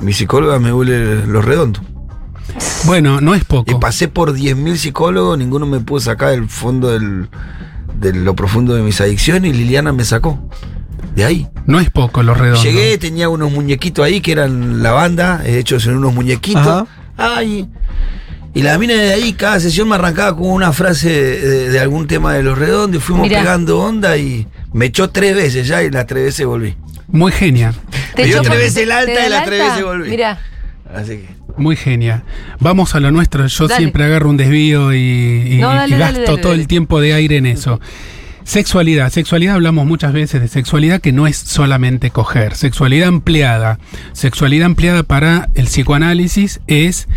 mi 0.00 0.12
psicóloga, 0.12 0.58
me 0.60 0.72
huele 0.72 1.26
lo 1.26 1.42
redondo. 1.42 1.80
Bueno, 2.84 3.20
no 3.20 3.34
es 3.34 3.44
poco. 3.44 3.72
Y 3.72 3.74
pasé 3.80 4.06
por 4.06 4.32
10.000 4.34 4.76
psicólogos, 4.76 5.36
ninguno 5.36 5.66
me 5.66 5.80
pudo 5.80 5.98
sacar 6.00 6.32
el 6.32 6.48
fondo 6.48 6.90
del, 6.92 7.28
de 7.98 8.12
lo 8.12 8.34
profundo 8.34 8.74
de 8.74 8.82
mis 8.82 9.00
adicciones 9.00 9.52
y 9.52 9.56
Liliana 9.56 9.92
me 9.92 10.04
sacó. 10.04 10.38
De 11.14 11.24
ahí. 11.24 11.48
No 11.66 11.80
es 11.80 11.90
poco 11.90 12.22
lo 12.22 12.34
redondo. 12.34 12.62
Llegué, 12.62 12.98
tenía 12.98 13.28
unos 13.28 13.50
muñequitos 13.50 14.04
ahí 14.04 14.20
que 14.20 14.32
eran 14.32 14.82
la 14.82 14.92
banda, 14.92 15.42
hechos 15.46 15.86
en 15.86 15.96
unos 15.96 16.14
muñequitos. 16.14 16.66
Ajá. 16.66 16.86
Ay. 17.16 17.68
Y 18.54 18.62
la 18.62 18.78
mina 18.78 18.94
de 18.94 19.12
ahí, 19.12 19.32
cada 19.32 19.58
sesión 19.60 19.88
me 19.88 19.94
arrancaba 19.96 20.36
con 20.36 20.48
una 20.50 20.72
frase 20.72 21.08
de, 21.10 21.70
de 21.70 21.80
algún 21.80 22.06
tema 22.06 22.34
de 22.34 22.42
los 22.42 22.58
redondos 22.58 23.02
y 23.02 23.04
fuimos 23.04 23.28
Mirá. 23.28 23.40
pegando 23.40 23.78
onda 23.80 24.16
y 24.16 24.46
me 24.72 24.86
echó 24.86 25.10
tres 25.10 25.34
veces 25.34 25.66
ya 25.66 25.82
y 25.82 25.90
las 25.90 26.06
tres 26.06 26.24
veces 26.24 26.46
volví. 26.46 26.76
Muy 27.08 27.32
genia. 27.32 27.72
Te 28.14 28.22
Me 28.22 28.28
dio 28.28 28.42
tres 28.42 28.58
veces 28.58 28.82
el 28.82 28.92
alta 28.92 29.26
y 29.26 29.30
las 29.30 29.44
tres 29.44 29.62
veces 29.62 29.84
volví. 29.84 30.10
Mirá, 30.10 30.38
Así 30.94 31.18
que. 31.18 31.28
Muy 31.56 31.76
genia. 31.76 32.24
Vamos 32.60 32.94
a 32.94 33.00
lo 33.00 33.10
nuestro. 33.10 33.46
Yo 33.46 33.66
Dale. 33.68 33.78
siempre 33.78 34.04
agarro 34.04 34.28
un 34.30 34.36
desvío 34.36 34.92
y, 34.94 34.98
y- 34.98 35.58
No, 35.60 35.68
dale, 35.68 35.94
y 35.96 35.98
dale, 35.98 36.18
gasto 36.18 36.32
dale, 36.32 36.42
todo 36.42 36.52
el 36.52 36.66
tiempo 36.66 37.00
de 37.00 37.14
aire 37.14 37.36
en 37.38 37.46
eso. 37.46 37.80
Sexualidad. 38.44 39.10
Sexualidad 39.10 39.54
hablamos 39.56 39.86
muchas 39.86 40.12
veces 40.12 40.40
de 40.40 40.48
sexualidad 40.48 41.00
que 41.00 41.12
no 41.12 41.26
es 41.26 41.36
solamente 41.36 42.10
coger. 42.10 42.54
Sexualidad 42.54 43.08
ampliada. 43.08 43.78
Sexualidad 44.12 44.66
ampliada 44.66 45.02
para 45.02 45.48
el 45.54 45.64
psicoanálisis 45.66 46.60
es 46.68 47.08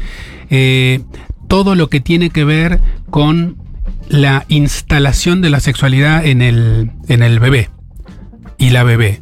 eh, 0.50 1.02
todo 1.48 1.76
lo 1.76 1.88
que 1.90 2.00
tiene 2.00 2.32
que 2.32 2.46
ver 2.46 2.80
con 3.12 3.58
la 4.08 4.46
instalación 4.48 5.42
de 5.42 5.52
la 5.52 5.60
sexualidad 5.60 6.26
en 6.26 6.42
el, 6.42 6.92
en 7.10 7.22
el 7.22 7.40
bebé 7.40 7.70
y 8.60 8.72
la 8.72 8.84
bebé 8.84 9.22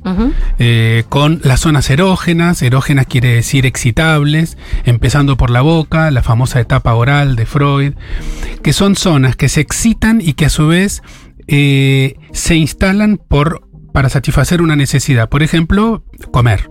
eh, 0.58 1.03
con 1.08 1.39
las 1.44 1.62
zonas 1.62 1.89
erógenas, 1.91 2.62
erógenas 2.63 3.06
quiere 3.06 3.36
decir 3.36 3.65
excitables, 3.65 4.58
empezando 4.84 5.38
por 5.38 5.51
la 5.51 5.62
boca, 5.62 6.10
la 6.12 6.24
famosa 6.24 6.60
etapa 6.60 6.96
oral 6.96 7.36
de 7.36 7.46
Freud, 7.46 7.94
que 8.63 8.74
son 8.74 8.96
zonas 8.96 9.36
que 9.36 9.48
se 9.48 9.62
excitan 9.62 10.20
y 10.20 10.34
que 10.34 10.48
a 10.48 10.50
su 10.50 10.67
vez 10.67 11.03
eh, 11.48 12.15
se 12.34 12.56
instalan 12.56 13.17
por, 13.17 13.62
para 13.94 14.10
satisfacer 14.10 14.62
una 14.62 14.75
necesidad, 14.75 15.29
por 15.29 15.44
ejemplo, 15.44 16.03
comer, 16.32 16.70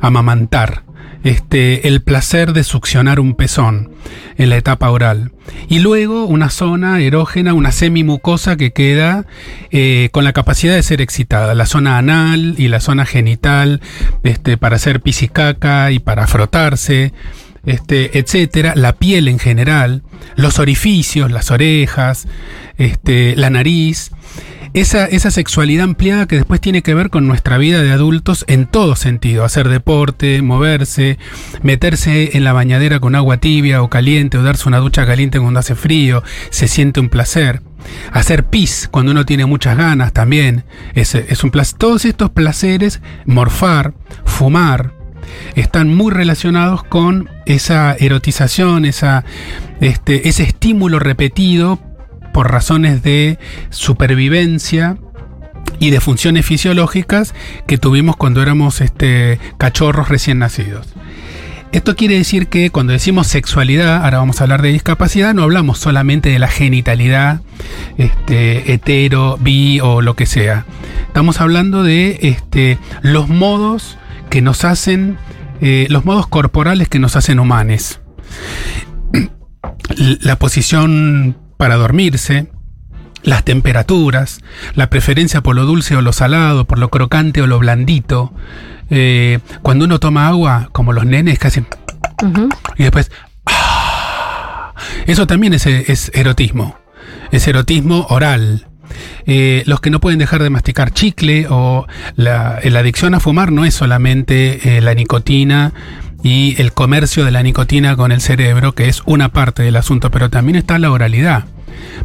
amamantar. 0.00 0.84
Este, 1.24 1.88
el 1.88 2.02
placer 2.02 2.52
de 2.52 2.64
succionar 2.64 3.20
un 3.20 3.34
pezón 3.34 3.90
en 4.36 4.50
la 4.50 4.56
etapa 4.56 4.90
oral. 4.90 5.32
Y 5.68 5.80
luego 5.80 6.24
una 6.24 6.50
zona 6.50 7.00
erógena, 7.00 7.54
una 7.54 7.72
semimucosa 7.72 8.56
que 8.56 8.72
queda 8.72 9.26
eh, 9.70 10.08
con 10.12 10.24
la 10.24 10.32
capacidad 10.32 10.74
de 10.74 10.82
ser 10.82 11.00
excitada, 11.00 11.54
la 11.54 11.66
zona 11.66 11.98
anal 11.98 12.54
y 12.58 12.68
la 12.68 12.80
zona 12.80 13.06
genital, 13.06 13.80
este, 14.22 14.56
para 14.56 14.76
hacer 14.76 15.00
pisicaca 15.00 15.90
y 15.90 15.98
para 15.98 16.26
frotarse 16.26 17.12
este, 17.66 18.18
etcétera, 18.18 18.74
la 18.74 18.94
piel 18.94 19.28
en 19.28 19.38
general, 19.38 20.02
los 20.36 20.58
orificios, 20.58 21.30
las 21.30 21.50
orejas, 21.50 22.26
este, 22.78 23.36
la 23.36 23.50
nariz, 23.50 24.12
esa, 24.74 25.06
esa 25.06 25.30
sexualidad 25.30 25.84
ampliada 25.84 26.26
que 26.26 26.36
después 26.36 26.60
tiene 26.60 26.82
que 26.82 26.94
ver 26.94 27.10
con 27.10 27.26
nuestra 27.26 27.58
vida 27.58 27.82
de 27.82 27.92
adultos 27.92 28.44
en 28.48 28.66
todo 28.66 28.96
sentido, 28.96 29.44
hacer 29.44 29.68
deporte, 29.68 30.40
moverse, 30.42 31.18
meterse 31.62 32.36
en 32.36 32.44
la 32.44 32.52
bañadera 32.52 33.00
con 33.00 33.14
agua 33.14 33.38
tibia 33.38 33.82
o 33.82 33.90
caliente 33.90 34.38
o 34.38 34.42
darse 34.42 34.68
una 34.68 34.78
ducha 34.78 35.06
caliente 35.06 35.40
cuando 35.40 35.60
hace 35.60 35.74
frío, 35.74 36.22
se 36.50 36.68
siente 36.68 37.00
un 37.00 37.08
placer. 37.08 37.62
Hacer 38.12 38.44
pis 38.44 38.88
cuando 38.90 39.12
uno 39.12 39.24
tiene 39.24 39.46
muchas 39.46 39.76
ganas 39.76 40.12
también 40.12 40.64
es, 40.94 41.14
es 41.14 41.42
un 41.42 41.50
placer. 41.50 41.78
Todos 41.78 42.04
estos 42.04 42.30
placeres, 42.30 43.00
morfar, 43.24 43.94
fumar, 44.24 44.92
están 45.54 45.94
muy 45.94 46.12
relacionados 46.12 46.82
con 46.82 47.28
esa 47.46 47.94
erotización, 47.94 48.84
esa, 48.84 49.24
este, 49.80 50.28
ese 50.28 50.44
estímulo 50.44 50.98
repetido 50.98 51.78
por 52.32 52.50
razones 52.50 53.02
de 53.02 53.38
supervivencia 53.70 54.96
y 55.78 55.90
de 55.90 56.00
funciones 56.00 56.46
fisiológicas 56.46 57.34
que 57.66 57.78
tuvimos 57.78 58.16
cuando 58.16 58.42
éramos 58.42 58.80
este, 58.80 59.38
cachorros 59.58 60.08
recién 60.08 60.38
nacidos. 60.38 60.94
Esto 61.72 61.94
quiere 61.94 62.16
decir 62.16 62.48
que 62.48 62.70
cuando 62.70 62.92
decimos 62.92 63.28
sexualidad, 63.28 64.04
ahora 64.04 64.18
vamos 64.18 64.40
a 64.40 64.44
hablar 64.44 64.60
de 64.60 64.70
discapacidad, 64.72 65.34
no 65.34 65.44
hablamos 65.44 65.78
solamente 65.78 66.28
de 66.28 66.40
la 66.40 66.48
genitalidad, 66.48 67.42
este, 67.96 68.72
hetero, 68.72 69.38
bi 69.40 69.78
o 69.78 70.02
lo 70.02 70.16
que 70.16 70.26
sea. 70.26 70.64
Estamos 71.06 71.40
hablando 71.40 71.84
de 71.84 72.18
este, 72.22 72.78
los 73.02 73.28
modos 73.28 73.98
que 74.30 74.42
nos 74.42 74.64
hacen, 74.64 75.16
eh, 75.60 75.86
los 75.90 76.04
modos 76.04 76.26
corporales 76.26 76.88
que 76.88 76.98
nos 76.98 77.14
hacen 77.14 77.38
humanes. 77.38 78.00
La 79.96 80.36
posición 80.36 81.36
para 81.60 81.76
dormirse, 81.76 82.46
las 83.22 83.44
temperaturas, 83.44 84.40
la 84.76 84.88
preferencia 84.88 85.42
por 85.42 85.54
lo 85.54 85.66
dulce 85.66 85.94
o 85.94 86.00
lo 86.00 86.14
salado, 86.14 86.64
por 86.64 86.78
lo 86.78 86.88
crocante 86.88 87.42
o 87.42 87.46
lo 87.46 87.58
blandito. 87.58 88.32
Eh, 88.88 89.40
cuando 89.60 89.84
uno 89.84 90.00
toma 90.00 90.26
agua, 90.26 90.70
como 90.72 90.94
los 90.94 91.04
nenes 91.04 91.38
que 91.38 91.48
hacen... 91.48 91.66
Y 92.78 92.84
después... 92.84 93.12
¡ah! 93.44 94.72
Eso 95.06 95.26
también 95.26 95.52
es, 95.52 95.66
es 95.66 96.10
erotismo. 96.14 96.78
Es 97.30 97.46
erotismo 97.46 98.06
oral. 98.08 98.66
Eh, 99.26 99.62
los 99.66 99.82
que 99.82 99.90
no 99.90 100.00
pueden 100.00 100.18
dejar 100.18 100.42
de 100.42 100.48
masticar 100.48 100.90
chicle 100.92 101.46
o 101.50 101.86
la, 102.16 102.54
adicción 102.56 103.14
a 103.14 103.20
fumar 103.20 103.52
no 103.52 103.66
es 103.66 103.74
solamente 103.74 104.78
eh, 104.78 104.80
la 104.80 104.94
nicotina 104.94 105.74
y 106.22 106.60
el 106.60 106.72
comercio 106.72 107.24
de 107.24 107.30
la 107.30 107.42
nicotina 107.42 107.96
con 107.96 108.12
el 108.12 108.20
cerebro, 108.20 108.74
que 108.74 108.88
es 108.88 109.02
una 109.06 109.30
parte 109.30 109.62
del 109.62 109.76
asunto, 109.76 110.10
pero 110.10 110.28
también 110.30 110.56
está 110.56 110.78
la 110.78 110.90
oralidad. 110.90 111.44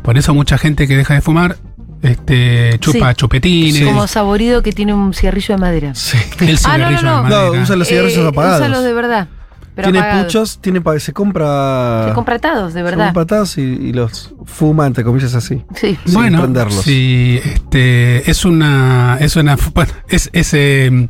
Por 0.04 0.18
eso 0.18 0.34
mucha 0.34 0.58
gente 0.58 0.88
que 0.88 0.96
deja 0.96 1.14
de 1.16 1.22
fumar 1.22 1.58
este, 2.02 2.78
chupa 2.80 3.14
chupetines. 3.16 3.84
Como 3.84 4.08
saborido 4.08 4.62
que 4.62 4.72
tiene 4.72 4.94
un 4.94 5.14
cigarrillo 5.14 5.56
de 5.56 5.62
madera. 5.62 5.96
Sí. 5.96 6.18
El 6.40 6.58
Ah, 6.64 6.78
no, 6.78 6.90
no, 6.92 6.98
cigarrillo 6.98 7.02
no. 7.02 7.16
de 7.18 7.22
madera. 7.30 7.56
No, 7.58 7.62
usa 7.64 7.76
los 7.76 7.88
cigarrillos 7.88 8.18
Eh, 8.26 8.28
apagados. 8.28 8.60
úsalos 8.60 8.84
de 8.84 8.94
verdad. 8.94 9.28
Pero 9.76 9.88
tiene 9.88 10.00
apagados. 10.00 10.26
puchos, 10.28 10.60
tiene 10.62 10.80
pa- 10.80 10.98
se 11.00 11.12
compra. 11.12 12.06
Se 12.08 12.14
compra 12.14 12.36
atados, 12.36 12.74
de 12.74 12.80
se 12.80 12.84
verdad. 12.84 13.06
compra 13.08 13.24
atados 13.24 13.58
y, 13.58 13.62
y 13.62 13.92
los 13.92 14.34
fuma, 14.46 14.88
entre 14.88 15.04
comillas, 15.04 15.34
así. 15.36 15.64
Sí. 15.76 15.98
sin 16.06 16.14
Bueno, 16.14 16.40
prenderlos. 16.40 16.82
sí, 16.82 17.42
este, 17.44 18.30
es 18.32 18.46
una, 18.46 19.18
es 19.20 19.36
una, 19.36 19.58
bueno, 19.74 19.92
es, 20.08 20.30
es, 20.32 20.54
eh, 20.54 21.10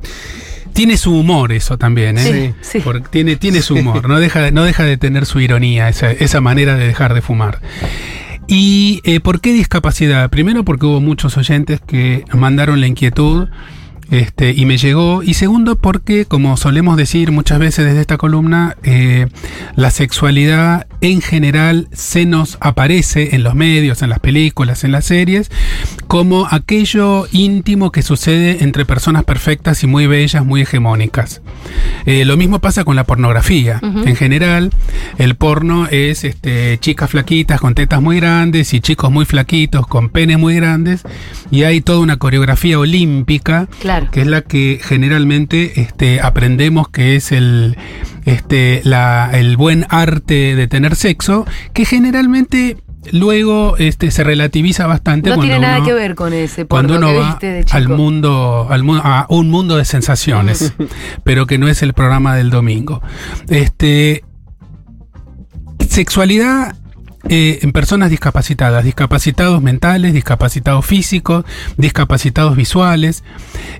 tiene 0.75 0.98
su 0.98 1.17
humor 1.17 1.51
eso 1.53 1.77
también, 1.79 2.17
¿eh? 2.20 2.53
Sí, 2.62 2.70
sí. 2.77 2.79
Porque 2.84 3.08
tiene, 3.10 3.36
tiene 3.38 3.62
su 3.63 3.74
humor, 3.75 4.08
no 4.08 4.20
deja, 4.20 4.41
de- 4.41 4.51
no 4.51 4.63
deja 4.63 4.84
de 4.84 4.98
tener 4.98 5.25
su 5.25 5.39
ironía, 5.39 5.89
esa, 5.89 6.12
esa 6.12 6.41
manera 6.41 6.75
de 6.75 6.86
dejar 6.86 7.13
de 7.15 7.22
fumar. 7.22 7.62
¿Y 8.48 9.01
eh, 9.05 9.20
por 9.22 9.41
qué 9.41 9.53
discapacidad? 9.53 10.29
Primero 10.29 10.63
porque 10.63 10.86
hubo 10.86 11.01
muchos 11.01 11.36
oyentes 11.38 11.82
que 11.82 12.25
mandaron 12.32 12.79
la 12.79 12.86
inquietud 12.88 13.48
este, 14.12 14.51
y 14.51 14.65
me 14.67 14.77
llegó. 14.77 15.24
Y 15.24 15.34
segundo 15.34 15.77
porque, 15.77 16.25
como 16.25 16.55
solemos 16.58 16.96
decir 16.98 17.32
muchas 17.32 17.58
veces 17.58 17.86
desde 17.86 18.01
esta 18.01 18.17
columna, 18.17 18.75
eh, 18.84 19.25
la 19.75 19.89
sexualidad 19.89 20.86
en 21.12 21.21
general 21.21 21.88
se 21.91 22.25
nos 22.25 22.57
aparece 22.62 23.35
en 23.35 23.43
los 23.43 23.55
medios, 23.55 24.01
en 24.01 24.09
las 24.09 24.19
películas, 24.19 24.83
en 24.83 24.91
las 24.91 25.05
series, 25.05 25.50
como 26.07 26.47
aquello 26.50 27.27
íntimo 27.31 27.91
que 27.91 28.01
sucede 28.01 28.63
entre 28.63 28.85
personas 28.85 29.24
perfectas 29.24 29.83
y 29.83 29.88
muy 29.88 30.07
bellas, 30.07 30.45
muy 30.45 30.62
hegemónicas. 30.62 31.41
Eh, 32.05 32.25
lo 32.25 32.38
mismo 32.38 32.59
pasa 32.59 32.83
con 32.83 32.95
la 32.95 33.03
pornografía. 33.03 33.79
En 33.81 34.15
general, 34.15 34.71
el 35.17 35.35
porno 35.35 35.88
es 35.88 36.24
este, 36.24 36.77
chicas 36.79 37.09
flaquitas 37.09 37.59
con 37.59 37.74
tetas 37.75 38.01
muy 38.01 38.17
grandes 38.17 38.74
y 38.74 38.79
chicos 38.79 39.12
muy 39.12 39.25
flaquitos 39.25 39.88
con 39.88 40.09
penes 40.09 40.38
muy 40.38 40.55
grandes. 40.55 41.03
Y 41.51 41.63
hay 41.63 41.81
toda 41.81 42.00
una 42.00 42.17
coreografía 42.17 42.79
olímpica 42.79 43.67
Claro. 43.81 44.09
que 44.12 44.21
es 44.21 44.27
la 44.27 44.41
que 44.41 44.79
generalmente 44.83 45.79
este, 45.81 46.21
aprendemos 46.21 46.89
que 46.89 47.15
es 47.15 47.31
el, 47.31 47.77
este, 48.25 48.81
la- 48.83 49.29
el 49.33 49.57
buen 49.57 49.85
arte 49.89 50.55
de 50.55 50.67
tener 50.67 50.94
sexo, 50.95 51.45
que 51.73 51.85
generalmente 51.85 52.77
luego 53.11 53.77
este, 53.77 54.09
se 54.09 54.23
relativiza 54.23 54.87
bastante. 54.87 55.29
No 55.29 55.39
tiene 55.39 55.59
nada 55.59 55.77
uno- 55.77 55.85
que 55.85 55.93
ver 55.93 56.15
con 56.15 56.33
ese 56.33 56.65
cuando 56.65 56.97
uno 56.97 57.13
va 57.13 57.37
de 57.39 57.63
al 57.71 57.87
mundo, 57.89 58.67
al 58.69 58.83
mu- 58.83 58.95
a 59.01 59.27
un 59.29 59.49
mundo 59.51 59.77
de 59.77 59.85
sensaciones, 59.85 60.73
pero 61.23 61.45
que 61.45 61.57
no 61.59 61.67
es 61.67 61.83
el 61.83 61.93
programa 61.93 62.35
del 62.35 62.49
domingo. 62.49 63.01
Este, 63.47 64.23
sexualidad 65.87 66.75
eh, 67.29 67.59
en 67.61 67.71
personas 67.71 68.09
discapacitadas, 68.11 68.83
discapacitados 68.83 69.61
mentales, 69.61 70.13
discapacitados 70.13 70.85
físicos, 70.85 71.43
discapacitados 71.77 72.55
visuales. 72.55 73.23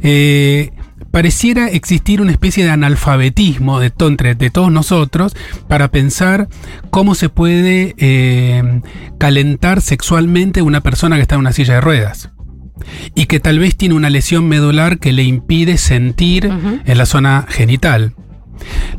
eh, 0.02 0.72
pareciera 1.16 1.70
existir 1.70 2.20
una 2.20 2.32
especie 2.34 2.66
de 2.66 2.72
analfabetismo 2.72 3.80
de, 3.80 3.94
entre- 4.02 4.36
de 4.36 4.50
todos 4.50 4.70
nosotros 4.70 5.34
para 5.70 5.88
pensar 5.88 6.50
cómo 6.90 7.16
se 7.16 7.30
puede 7.30 7.96
eh, 7.98 8.82
calentar 9.18 9.80
sexualmente 9.80 10.62
una 10.62 10.82
persona 10.82 11.16
que 11.16 11.22
está 11.22 11.36
en 11.36 11.40
una 11.40 11.54
silla 11.54 11.76
de 11.76 11.80
ruedas 11.80 12.32
y 13.16 13.28
que 13.28 13.40
tal 13.40 13.60
vez 13.60 13.78
tiene 13.78 13.96
una 13.96 14.10
lesión 14.10 14.50
medular 14.50 15.00
que 15.00 15.14
le 15.14 15.24
impide 15.24 15.78
sentir 15.78 16.52
en 16.86 16.98
la 16.98 17.06
zona 17.06 17.46
genital. 17.48 18.14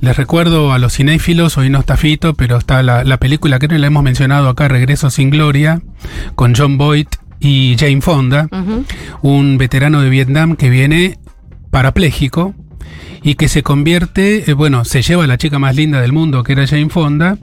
Les 0.00 0.16
recuerdo 0.16 0.72
a 0.72 0.78
los 0.78 0.94
cinéfilos, 0.94 1.58
hoy 1.58 1.68
no 1.68 1.80
está 1.80 1.98
Fito, 1.98 2.32
pero 2.32 2.56
está 2.56 2.82
la, 2.82 3.04
la 3.04 3.18
película 3.18 3.58
que 3.58 3.68
no 3.68 3.76
la 3.76 3.88
hemos 3.88 4.02
mencionado 4.02 4.48
acá, 4.48 4.68
Regreso 4.68 5.10
sin 5.10 5.28
Gloria, 5.28 5.82
con 6.34 6.54
John 6.54 6.78
Boyd 6.78 7.08
y 7.40 7.76
Jane 7.78 8.00
Fonda, 8.00 8.48
un 9.20 9.58
veterano 9.58 10.00
de 10.00 10.08
Vietnam 10.08 10.56
que 10.56 10.70
viene 10.70 11.18
parapléjico 11.76 12.54
y 13.22 13.34
que 13.34 13.48
se 13.48 13.62
convierte, 13.62 14.50
eh, 14.50 14.54
bueno, 14.54 14.86
se 14.86 15.02
lleva 15.02 15.24
a 15.24 15.26
la 15.26 15.36
chica 15.36 15.58
más 15.58 15.76
linda 15.76 16.00
del 16.00 16.10
mundo, 16.10 16.42
que 16.42 16.52
era 16.52 16.66
Jane 16.66 16.88
Fonda, 16.88 17.36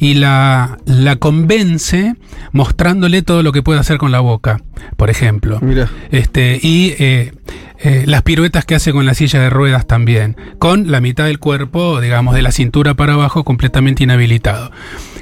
y 0.00 0.14
la, 0.14 0.78
la 0.86 1.14
convence 1.14 2.16
mostrándole 2.50 3.22
todo 3.22 3.44
lo 3.44 3.52
que 3.52 3.62
puede 3.62 3.78
hacer 3.78 3.98
con 3.98 4.10
la 4.10 4.18
boca, 4.18 4.60
por 4.96 5.08
ejemplo. 5.08 5.60
Mira. 5.62 5.88
Este, 6.10 6.58
y 6.60 6.96
eh, 6.98 7.32
eh, 7.78 8.02
las 8.06 8.22
piruetas 8.22 8.64
que 8.64 8.74
hace 8.74 8.90
con 8.90 9.06
la 9.06 9.14
silla 9.14 9.40
de 9.40 9.50
ruedas 9.50 9.86
también, 9.86 10.36
con 10.58 10.90
la 10.90 11.00
mitad 11.00 11.26
del 11.26 11.38
cuerpo, 11.38 12.00
digamos, 12.00 12.34
de 12.34 12.42
la 12.42 12.50
cintura 12.50 12.94
para 12.94 13.12
abajo, 13.12 13.44
completamente 13.44 14.02
inhabilitado. 14.02 14.72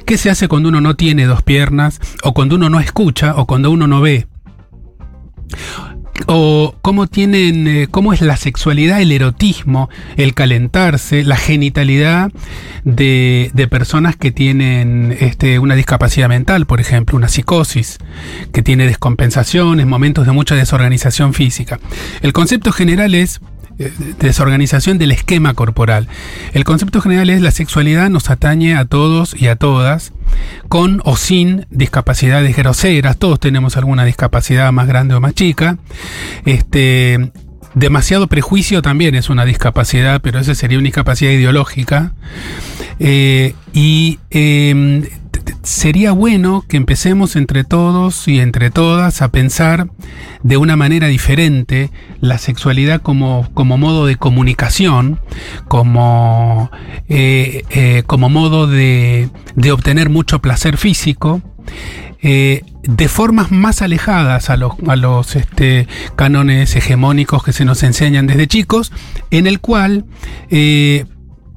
¿Qué 0.07 0.17
se 0.17 0.31
hace 0.31 0.47
cuando 0.47 0.69
uno 0.69 0.81
no 0.81 0.95
tiene 0.95 1.25
dos 1.25 1.43
piernas, 1.43 2.01
o 2.23 2.33
cuando 2.33 2.55
uno 2.55 2.71
no 2.71 2.79
escucha, 2.79 3.35
o 3.35 3.45
cuando 3.45 3.69
uno 3.69 3.85
no 3.85 4.01
ve? 4.01 4.25
O 6.27 6.75
cómo 6.81 7.07
tienen, 7.07 7.67
eh, 7.67 7.87
cómo 7.89 8.13
es 8.13 8.21
la 8.21 8.37
sexualidad, 8.37 9.01
el 9.01 9.11
erotismo, 9.11 9.89
el 10.17 10.33
calentarse, 10.33 11.23
la 11.23 11.35
genitalidad 11.35 12.31
de, 12.83 13.51
de 13.53 13.67
personas 13.67 14.15
que 14.15 14.31
tienen 14.31 15.15
este, 15.19 15.59
una 15.59 15.75
discapacidad 15.75 16.29
mental, 16.29 16.65
por 16.65 16.79
ejemplo, 16.79 17.17
una 17.17 17.27
psicosis, 17.27 17.97
que 18.51 18.61
tiene 18.61 18.87
descompensaciones, 18.87 19.85
momentos 19.85 20.25
de 20.25 20.31
mucha 20.31 20.55
desorganización 20.55 21.33
física. 21.33 21.79
El 22.21 22.33
concepto 22.33 22.71
general 22.71 23.13
es 23.15 23.41
desorganización 24.19 24.97
del 24.97 25.11
esquema 25.11 25.53
corporal. 25.53 26.07
El 26.53 26.63
concepto 26.63 27.01
general 27.01 27.29
es 27.29 27.41
la 27.41 27.51
sexualidad 27.51 28.09
nos 28.09 28.29
atañe 28.29 28.75
a 28.75 28.85
todos 28.85 29.35
y 29.39 29.47
a 29.47 29.55
todas, 29.55 30.13
con 30.69 31.01
o 31.05 31.17
sin 31.17 31.65
discapacidades 31.69 32.55
groseras, 32.55 33.17
todos 33.17 33.39
tenemos 33.39 33.77
alguna 33.77 34.05
discapacidad 34.05 34.71
más 34.71 34.87
grande 34.87 35.15
o 35.15 35.21
más 35.21 35.33
chica. 35.33 35.77
Este, 36.45 37.31
demasiado 37.73 38.27
prejuicio 38.27 38.81
también 38.81 39.15
es 39.15 39.29
una 39.29 39.45
discapacidad, 39.45 40.21
pero 40.21 40.39
esa 40.39 40.55
sería 40.55 40.77
una 40.77 40.85
discapacidad 40.85 41.31
ideológica. 41.31 42.13
Eh, 42.99 43.53
y 43.73 44.19
eh, 44.31 45.03
t- 45.03 45.11
sería 45.65 46.11
bueno 46.11 46.63
que 46.67 46.77
empecemos 46.77 47.35
entre 47.35 47.63
todos 47.63 48.27
y 48.27 48.39
entre 48.39 48.69
todas 48.69 49.21
a 49.21 49.31
pensar 49.31 49.89
de 50.43 50.57
una 50.57 50.75
manera 50.75 51.07
diferente 51.07 51.89
la 52.21 52.37
sexualidad 52.37 53.01
como, 53.01 53.49
como 53.53 53.77
modo 53.77 54.05
de 54.05 54.15
comunicación, 54.15 55.19
como, 55.67 56.69
eh, 57.09 57.63
eh, 57.71 58.03
como 58.05 58.29
modo 58.29 58.67
de, 58.67 59.29
de 59.55 59.71
obtener 59.71 60.09
mucho 60.09 60.39
placer 60.39 60.77
físico. 60.77 61.41
eh, 62.21 62.61
de 62.83 63.07
formas 63.07 63.51
más 63.51 63.81
alejadas 63.81 64.49
a 64.49 64.57
los, 64.57 64.73
a 64.87 64.95
los 64.95 65.35
este, 65.35 65.87
cánones 66.15 66.75
hegemónicos 66.75 67.43
que 67.43 67.53
se 67.53 67.65
nos 67.65 67.83
enseñan 67.83 68.27
desde 68.27 68.47
chicos, 68.47 68.91
en 69.31 69.47
el 69.47 69.59
cual 69.59 70.05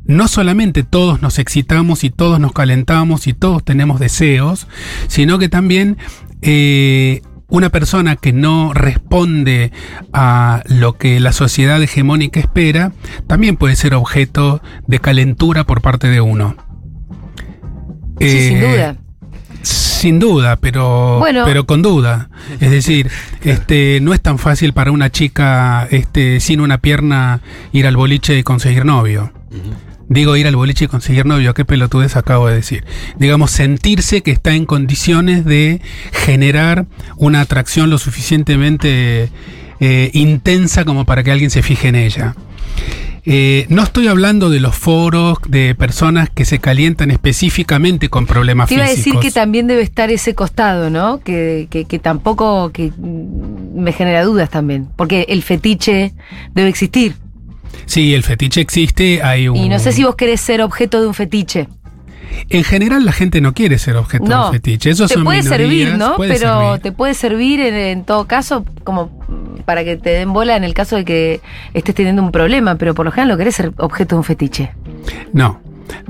no 0.08 0.26
solamente 0.26 0.82
todos 0.82 1.22
nos 1.22 1.38
excitamos 1.38 2.02
y 2.02 2.10
todos 2.10 2.40
nos 2.40 2.52
calentamos 2.52 3.26
y 3.28 3.34
todos 3.34 3.62
tenemos 3.64 4.00
deseos, 4.00 4.66
sino 5.06 5.38
que 5.38 5.48
también 5.48 5.96
eh, 6.42 7.22
una 7.48 7.70
persona 7.70 8.16
que 8.16 8.32
no 8.32 8.72
responde 8.74 9.70
a 10.12 10.62
lo 10.66 10.98
que 10.98 11.20
la 11.20 11.32
sociedad 11.32 11.82
hegemónica 11.82 12.40
espera, 12.40 12.92
también 13.26 13.56
puede 13.56 13.76
ser 13.76 13.94
objeto 13.94 14.60
de 14.86 14.98
calentura 14.98 15.64
por 15.64 15.80
parte 15.80 16.08
de 16.08 16.20
uno. 16.20 16.56
Sí, 18.20 18.28
sin 18.48 18.56
Eh, 18.58 18.72
duda. 18.72 18.96
Sin 19.62 20.18
duda, 20.20 20.56
pero, 20.56 21.18
Bueno. 21.18 21.42
pero 21.44 21.66
con 21.66 21.82
duda. 21.82 22.30
Es 22.60 22.70
decir, 22.70 23.10
este, 23.42 24.00
no 24.00 24.14
es 24.14 24.20
tan 24.20 24.38
fácil 24.38 24.72
para 24.72 24.90
una 24.92 25.10
chica 25.10 25.86
este, 25.90 26.40
sin 26.40 26.60
una 26.60 26.78
pierna 26.78 27.40
ir 27.72 27.86
al 27.86 27.96
boliche 27.96 28.38
y 28.38 28.42
conseguir 28.42 28.84
novio. 28.84 29.32
Digo 30.08 30.36
ir 30.36 30.46
al 30.46 30.56
boliche 30.56 30.86
y 30.86 30.88
conseguir 30.88 31.26
novio, 31.26 31.52
qué 31.54 31.64
pelotudez 31.64 32.16
acabo 32.16 32.48
de 32.48 32.54
decir. 32.54 32.84
Digamos, 33.18 33.50
sentirse 33.50 34.22
que 34.22 34.30
está 34.30 34.54
en 34.54 34.64
condiciones 34.64 35.44
de 35.44 35.80
generar 36.12 36.86
una 37.16 37.40
atracción 37.42 37.90
lo 37.90 37.98
suficientemente 37.98 39.28
eh, 39.80 40.10
intensa 40.14 40.84
como 40.84 41.04
para 41.04 41.22
que 41.22 41.30
alguien 41.30 41.50
se 41.50 41.62
fije 41.62 41.88
en 41.88 41.94
ella. 41.96 42.34
Eh, 43.30 43.66
no 43.68 43.82
estoy 43.82 44.08
hablando 44.08 44.48
de 44.48 44.58
los 44.58 44.74
foros 44.74 45.36
de 45.46 45.74
personas 45.74 46.30
que 46.30 46.46
se 46.46 46.60
calientan 46.60 47.10
específicamente 47.10 48.08
con 48.08 48.26
problemas 48.26 48.70
Te 48.70 48.76
iba 48.76 48.84
a 48.84 48.88
físicos. 48.88 49.20
decir 49.20 49.20
que 49.20 49.34
también 49.34 49.66
debe 49.66 49.82
estar 49.82 50.10
ese 50.10 50.34
costado, 50.34 50.88
¿no? 50.88 51.20
Que, 51.20 51.66
que, 51.68 51.84
que 51.84 51.98
tampoco 51.98 52.70
que 52.72 52.90
me 52.98 53.92
genera 53.92 54.24
dudas 54.24 54.48
también. 54.48 54.88
Porque 54.96 55.26
el 55.28 55.42
fetiche 55.42 56.14
debe 56.54 56.70
existir. 56.70 57.16
Sí, 57.86 58.14
el 58.14 58.22
fetiche 58.22 58.60
existe, 58.60 59.22
hay 59.22 59.48
un... 59.48 59.56
Y 59.56 59.68
no 59.68 59.78
sé 59.78 59.92
si 59.92 60.04
vos 60.04 60.14
querés 60.16 60.40
ser 60.40 60.60
objeto 60.62 61.00
de 61.00 61.06
un 61.06 61.14
fetiche. 61.14 61.68
En 62.50 62.62
general 62.62 63.04
la 63.04 63.12
gente 63.12 63.40
no 63.40 63.54
quiere 63.54 63.78
ser 63.78 63.96
objeto 63.96 64.26
de 64.26 64.34
un 64.36 64.52
fetiche. 64.52 64.90
Esos 64.90 65.08
te 65.08 65.14
son 65.14 65.24
puede 65.24 65.42
minorías, 65.42 65.68
servir, 65.70 65.98
¿no? 65.98 66.16
puede 66.16 66.34
Pero 66.34 66.60
servir. 66.68 66.82
te 66.82 66.92
puede 66.92 67.14
servir 67.14 67.60
en, 67.60 67.74
en 67.74 68.04
todo 68.04 68.26
caso 68.26 68.64
como 68.84 69.10
para 69.64 69.84
que 69.84 69.96
te 69.96 70.10
den 70.10 70.32
bola 70.32 70.56
en 70.56 70.64
el 70.64 70.74
caso 70.74 70.96
de 70.96 71.04
que 71.04 71.40
estés 71.74 71.94
teniendo 71.94 72.22
un 72.22 72.30
problema, 72.30 72.76
pero 72.76 72.94
por 72.94 73.06
lo 73.06 73.12
general 73.12 73.28
no 73.30 73.36
querés 73.38 73.54
ser 73.56 73.72
objeto 73.78 74.14
de 74.16 74.18
un 74.18 74.24
fetiche. 74.24 74.72
No. 75.32 75.60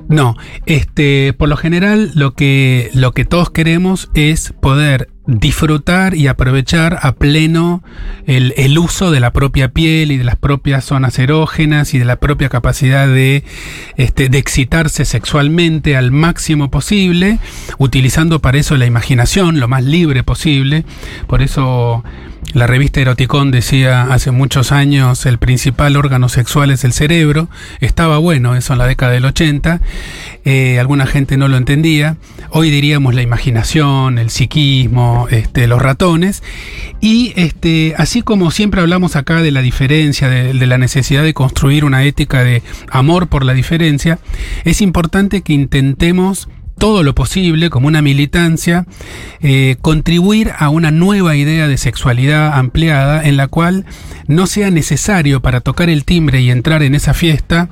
No, 0.08 0.36
este, 0.66 1.34
por 1.34 1.48
lo 1.48 1.56
general 1.56 2.10
lo 2.14 2.34
que, 2.34 2.90
lo 2.94 3.12
que 3.12 3.24
todos 3.24 3.50
queremos 3.50 4.10
es 4.14 4.52
poder 4.60 5.08
disfrutar 5.28 6.14
y 6.14 6.26
aprovechar 6.26 7.00
a 7.02 7.12
pleno 7.12 7.82
el, 8.26 8.54
el 8.56 8.78
uso 8.78 9.10
de 9.10 9.20
la 9.20 9.30
propia 9.30 9.68
piel 9.68 10.10
y 10.10 10.16
de 10.16 10.24
las 10.24 10.36
propias 10.36 10.86
zonas 10.86 11.18
erógenas 11.18 11.92
y 11.92 11.98
de 11.98 12.06
la 12.06 12.16
propia 12.16 12.48
capacidad 12.48 13.06
de, 13.06 13.44
este, 13.96 14.30
de 14.30 14.38
excitarse 14.38 15.04
sexualmente 15.04 15.96
al 15.98 16.12
máximo 16.12 16.70
posible, 16.70 17.38
utilizando 17.76 18.40
para 18.40 18.56
eso 18.56 18.74
la 18.78 18.86
imaginación 18.86 19.60
lo 19.60 19.68
más 19.68 19.84
libre 19.84 20.24
posible. 20.24 20.86
Por 21.26 21.42
eso 21.42 22.02
la 22.54 22.66
revista 22.66 23.00
Eroticón 23.00 23.50
decía 23.50 24.04
hace 24.04 24.30
muchos 24.30 24.72
años 24.72 25.26
el 25.26 25.38
principal 25.38 25.96
órgano 25.96 26.28
sexual 26.30 26.70
es 26.70 26.82
el 26.84 26.94
cerebro. 26.94 27.48
Estaba 27.80 28.18
bueno 28.18 28.56
eso 28.56 28.72
en 28.72 28.78
la 28.78 28.86
década 28.86 29.12
del 29.12 29.26
80. 29.26 29.82
Eh, 30.44 30.78
alguna 30.78 31.06
gente 31.06 31.36
no 31.36 31.48
lo 31.48 31.58
entendía. 31.58 32.16
Hoy 32.50 32.70
diríamos 32.70 33.14
la 33.14 33.20
imaginación, 33.20 34.18
el 34.18 34.30
psiquismo, 34.30 35.28
este, 35.30 35.66
los 35.66 35.82
ratones. 35.82 36.42
Y 37.02 37.34
este, 37.36 37.94
así 37.98 38.22
como 38.22 38.50
siempre 38.50 38.80
hablamos 38.80 39.14
acá 39.14 39.42
de 39.42 39.50
la 39.50 39.60
diferencia, 39.60 40.30
de, 40.30 40.54
de 40.54 40.66
la 40.66 40.78
necesidad 40.78 41.22
de 41.22 41.34
construir 41.34 41.84
una 41.84 42.02
ética 42.04 42.44
de 42.44 42.62
amor 42.90 43.28
por 43.28 43.44
la 43.44 43.52
diferencia, 43.52 44.18
es 44.64 44.80
importante 44.80 45.42
que 45.42 45.52
intentemos 45.52 46.48
todo 46.78 47.02
lo 47.02 47.14
posible, 47.14 47.70
como 47.70 47.88
una 47.88 48.02
militancia, 48.02 48.86
eh, 49.40 49.76
contribuir 49.80 50.52
a 50.56 50.70
una 50.70 50.90
nueva 50.90 51.36
idea 51.36 51.68
de 51.68 51.76
sexualidad 51.76 52.54
ampliada 52.54 53.22
en 53.24 53.36
la 53.36 53.48
cual 53.48 53.84
no 54.26 54.46
sea 54.46 54.70
necesario 54.70 55.42
para 55.42 55.60
tocar 55.60 55.90
el 55.90 56.04
timbre 56.04 56.40
y 56.40 56.50
entrar 56.50 56.82
en 56.82 56.94
esa 56.94 57.14
fiesta 57.14 57.68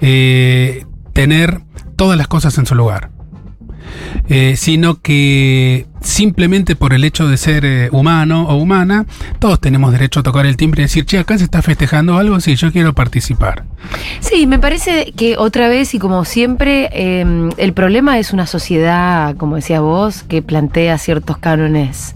eh, 0.00 0.84
tener 1.12 1.60
todas 1.96 2.18
las 2.18 2.28
cosas 2.28 2.58
en 2.58 2.66
su 2.66 2.74
lugar. 2.74 3.10
Eh, 4.28 4.56
sino 4.56 5.00
que 5.00 5.86
simplemente 6.02 6.76
por 6.76 6.92
el 6.92 7.04
hecho 7.04 7.26
de 7.26 7.38
ser 7.38 7.88
humano 7.92 8.44
o 8.44 8.56
humana, 8.56 9.06
todos 9.38 9.60
tenemos 9.60 9.92
derecho 9.92 10.20
a 10.20 10.22
tocar 10.22 10.44
el 10.44 10.58
timbre 10.58 10.82
y 10.82 10.84
decir, 10.84 11.06
che, 11.06 11.18
acá 11.18 11.38
se 11.38 11.44
está 11.44 11.62
festejando 11.62 12.18
algo, 12.18 12.38
sí, 12.40 12.54
yo 12.56 12.70
quiero 12.70 12.94
participar. 12.94 13.64
Sí, 14.20 14.46
me 14.46 14.58
parece 14.58 15.12
que 15.16 15.36
otra 15.36 15.68
vez 15.68 15.94
y 15.94 15.98
como 15.98 16.24
siempre, 16.24 16.88
eh, 16.92 17.24
el 17.56 17.72
problema 17.72 18.18
es 18.18 18.32
una 18.32 18.46
sociedad, 18.46 19.36
como 19.36 19.56
decías 19.56 19.80
vos, 19.80 20.22
que 20.22 20.42
plantea 20.42 20.98
ciertos 20.98 21.38
cánones 21.38 22.14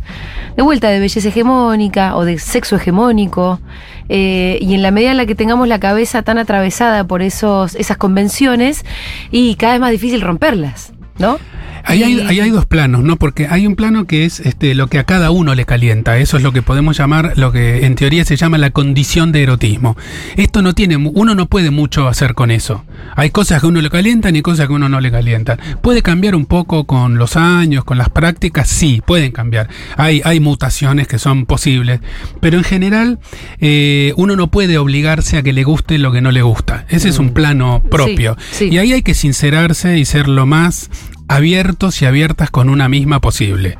de 0.57 0.63
vuelta 0.63 0.89
de 0.89 1.01
belleza 1.01 1.29
hegemónica 1.29 2.17
o 2.17 2.25
de 2.25 2.39
sexo 2.39 2.77
hegemónico. 2.77 3.61
eh, 4.09 4.59
y 4.61 4.75
en 4.75 4.83
la 4.83 4.91
medida 4.91 5.13
en 5.13 5.17
la 5.17 5.25
que 5.27 5.35
tengamos 5.35 5.69
la 5.69 5.79
cabeza 5.79 6.23
tan 6.23 6.37
atravesada 6.37 7.05
por 7.05 7.23
esos, 7.23 7.75
esas 7.77 7.97
convenciones, 7.97 8.85
y 9.31 9.55
cada 9.55 9.75
vez 9.75 9.81
más 9.81 9.91
difícil 9.93 10.21
romperlas, 10.21 10.93
¿no? 11.19 11.39
Ahí 11.85 12.03
hay, 12.03 12.21
ahí 12.21 12.41
hay 12.41 12.51
dos 12.51 12.67
planos, 12.67 13.03
¿no? 13.03 13.17
Porque 13.17 13.47
hay 13.49 13.67
un 13.67 13.77
plano 13.77 14.07
que 14.07 14.25
es 14.25 14.41
este, 14.41 14.75
lo 14.75 14.87
que 14.87 14.99
a 14.99 15.05
cada 15.05 15.31
uno 15.31 15.55
le 15.55 15.65
calienta. 15.65 16.19
Eso 16.19 16.37
es 16.37 16.43
lo 16.43 16.53
que 16.53 16.63
podemos 16.63 16.97
llamar, 16.97 17.33
lo 17.37 17.53
que 17.53 17.87
en 17.87 17.95
teoría 17.95 18.25
se 18.25 18.37
llama 18.37 18.59
la 18.59 18.71
condición 18.71 19.33
de 19.33 19.43
erotismo. 19.43 19.97
Esto 20.37 20.63
no 20.63 20.75
tiene, 20.75 20.97
uno 20.97 21.35
no 21.35 21.47
puede 21.47 21.71
mucho 21.71 22.09
hacer 22.09 22.35
con 22.35 22.51
eso. 22.51 22.85
Hay 23.17 23.31
cosas 23.31 23.61
que 23.61 23.67
a 23.67 23.69
uno 23.69 23.81
le 23.81 23.91
calientan 23.91 24.37
y 24.37 24.43
cosas 24.43 24.67
que 24.67 24.73
a 24.73 24.77
uno 24.77 24.89
no 24.89 25.01
le 25.01 25.11
calientan. 25.11 25.59
Puede 25.83 26.03
cambiar 26.03 26.35
un 26.35 26.47
poco 26.47 26.85
con 26.85 27.19
los 27.19 27.37
años, 27.37 27.85
con 27.85 27.99
las 27.99 28.09
prácticas, 28.09 28.69
sí, 28.69 29.03
pueden 29.05 29.33
cambiar. 29.33 29.69
Hay, 29.97 30.23
hay 30.25 30.41
mutaciones 30.41 31.09
que 31.09 31.19
son 31.19 31.47
posibles. 31.47 32.01
Pero 32.41 32.59
en 32.59 32.65
general, 32.65 33.19
eh, 33.61 34.13
uno 34.17 34.37
no 34.37 34.51
puede 34.51 34.79
obligarse 34.79 35.39
a 35.39 35.43
que 35.43 35.53
le 35.53 35.65
guste 35.65 35.99
lo 35.99 36.13
que 36.13 36.21
no 36.21 36.31
le 36.31 36.43
gusta. 36.43 36.87
Ese 36.89 37.09
es 37.09 37.19
un 37.19 37.31
plano 37.31 37.83
propio. 37.91 38.37
sí. 38.51 38.69
Y 38.73 38.79
ahí 38.79 38.93
hay 38.93 39.03
que 39.03 39.15
sincerarse 39.15 39.99
y 39.99 40.05
ser 40.05 40.29
lo 40.29 40.47
más 40.47 40.91
abiertos 41.33 42.01
y 42.03 42.07
abiertas 42.07 42.51
con 42.51 42.69
una 42.69 42.89
misma 42.89 43.21
posible. 43.21 43.79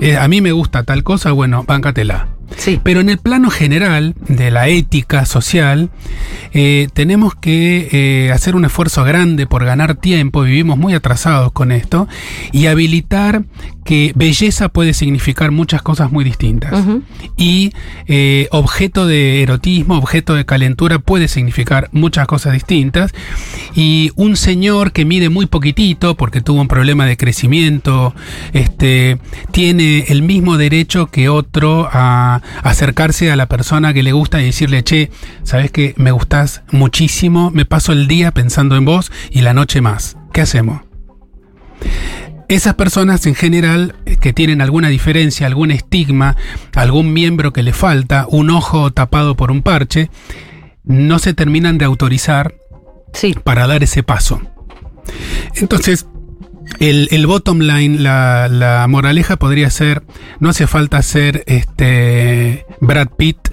Eh, 0.00 0.16
a 0.16 0.28
mí 0.28 0.40
me 0.40 0.52
gusta 0.52 0.84
tal 0.84 1.02
cosa, 1.02 1.32
bueno, 1.32 1.64
báncatela. 1.66 2.28
Sí. 2.56 2.80
Pero 2.82 3.00
en 3.00 3.08
el 3.08 3.18
plano 3.18 3.50
general 3.50 4.14
de 4.28 4.50
la 4.50 4.68
ética 4.68 5.26
social, 5.26 5.90
eh, 6.52 6.88
tenemos 6.92 7.34
que 7.34 7.88
eh, 7.92 8.32
hacer 8.32 8.56
un 8.56 8.64
esfuerzo 8.64 9.04
grande 9.04 9.46
por 9.46 9.64
ganar 9.64 9.94
tiempo, 9.94 10.42
vivimos 10.42 10.78
muy 10.78 10.94
atrasados 10.94 11.52
con 11.52 11.72
esto, 11.72 12.08
y 12.52 12.66
habilitar 12.66 13.44
que 13.84 14.12
belleza 14.14 14.68
puede 14.68 14.94
significar 14.94 15.50
muchas 15.50 15.82
cosas 15.82 16.12
muy 16.12 16.24
distintas. 16.24 16.84
Y 17.36 17.72
eh, 18.06 18.48
objeto 18.52 19.06
de 19.06 19.42
erotismo, 19.42 19.98
objeto 19.98 20.34
de 20.34 20.44
calentura 20.44 20.98
puede 20.98 21.28
significar 21.28 21.88
muchas 21.92 22.26
cosas 22.26 22.52
distintas. 22.52 23.12
Y 23.74 24.12
un 24.14 24.36
señor 24.36 24.92
que 24.92 25.04
mide 25.04 25.30
muy 25.30 25.46
poquitito 25.46 26.16
porque 26.16 26.40
tuvo 26.40 26.60
un 26.60 26.68
problema 26.68 27.06
de 27.06 27.16
crecimiento, 27.16 28.14
este, 28.52 29.18
tiene 29.50 30.04
el 30.08 30.22
mismo 30.22 30.56
derecho 30.58 31.06
que 31.06 31.28
otro 31.28 31.88
a 31.92 32.41
acercarse 32.62 33.30
a 33.30 33.36
la 33.36 33.46
persona 33.46 33.92
que 33.92 34.02
le 34.02 34.12
gusta 34.12 34.40
y 34.40 34.46
decirle, 34.46 34.82
che, 34.84 35.10
sabes 35.42 35.70
que 35.70 35.94
me 35.96 36.10
gustás 36.10 36.62
muchísimo, 36.70 37.50
me 37.50 37.64
paso 37.64 37.92
el 37.92 38.08
día 38.08 38.32
pensando 38.32 38.76
en 38.76 38.84
vos 38.84 39.10
y 39.30 39.40
la 39.42 39.54
noche 39.54 39.80
más. 39.80 40.16
¿Qué 40.32 40.40
hacemos? 40.40 40.82
Esas 42.48 42.74
personas 42.74 43.24
en 43.26 43.34
general 43.34 43.94
eh, 44.04 44.16
que 44.16 44.32
tienen 44.32 44.60
alguna 44.60 44.88
diferencia, 44.88 45.46
algún 45.46 45.70
estigma, 45.70 46.36
algún 46.74 47.12
miembro 47.12 47.52
que 47.52 47.62
le 47.62 47.72
falta, 47.72 48.26
un 48.28 48.50
ojo 48.50 48.92
tapado 48.92 49.36
por 49.36 49.50
un 49.50 49.62
parche, 49.62 50.10
no 50.84 51.18
se 51.18 51.32
terminan 51.34 51.78
de 51.78 51.84
autorizar 51.86 52.54
Sí. 53.14 53.34
para 53.42 53.66
dar 53.66 53.82
ese 53.82 54.02
paso. 54.02 54.40
Entonces, 55.54 56.06
el, 56.78 57.08
el 57.10 57.26
bottom 57.26 57.60
line, 57.60 57.98
la, 57.98 58.48
la 58.48 58.86
moraleja 58.88 59.36
podría 59.36 59.70
ser, 59.70 60.02
no 60.40 60.50
hace 60.50 60.66
falta 60.66 61.00
ser 61.02 61.44
este 61.46 62.66
Brad 62.80 63.08
Pitt 63.16 63.52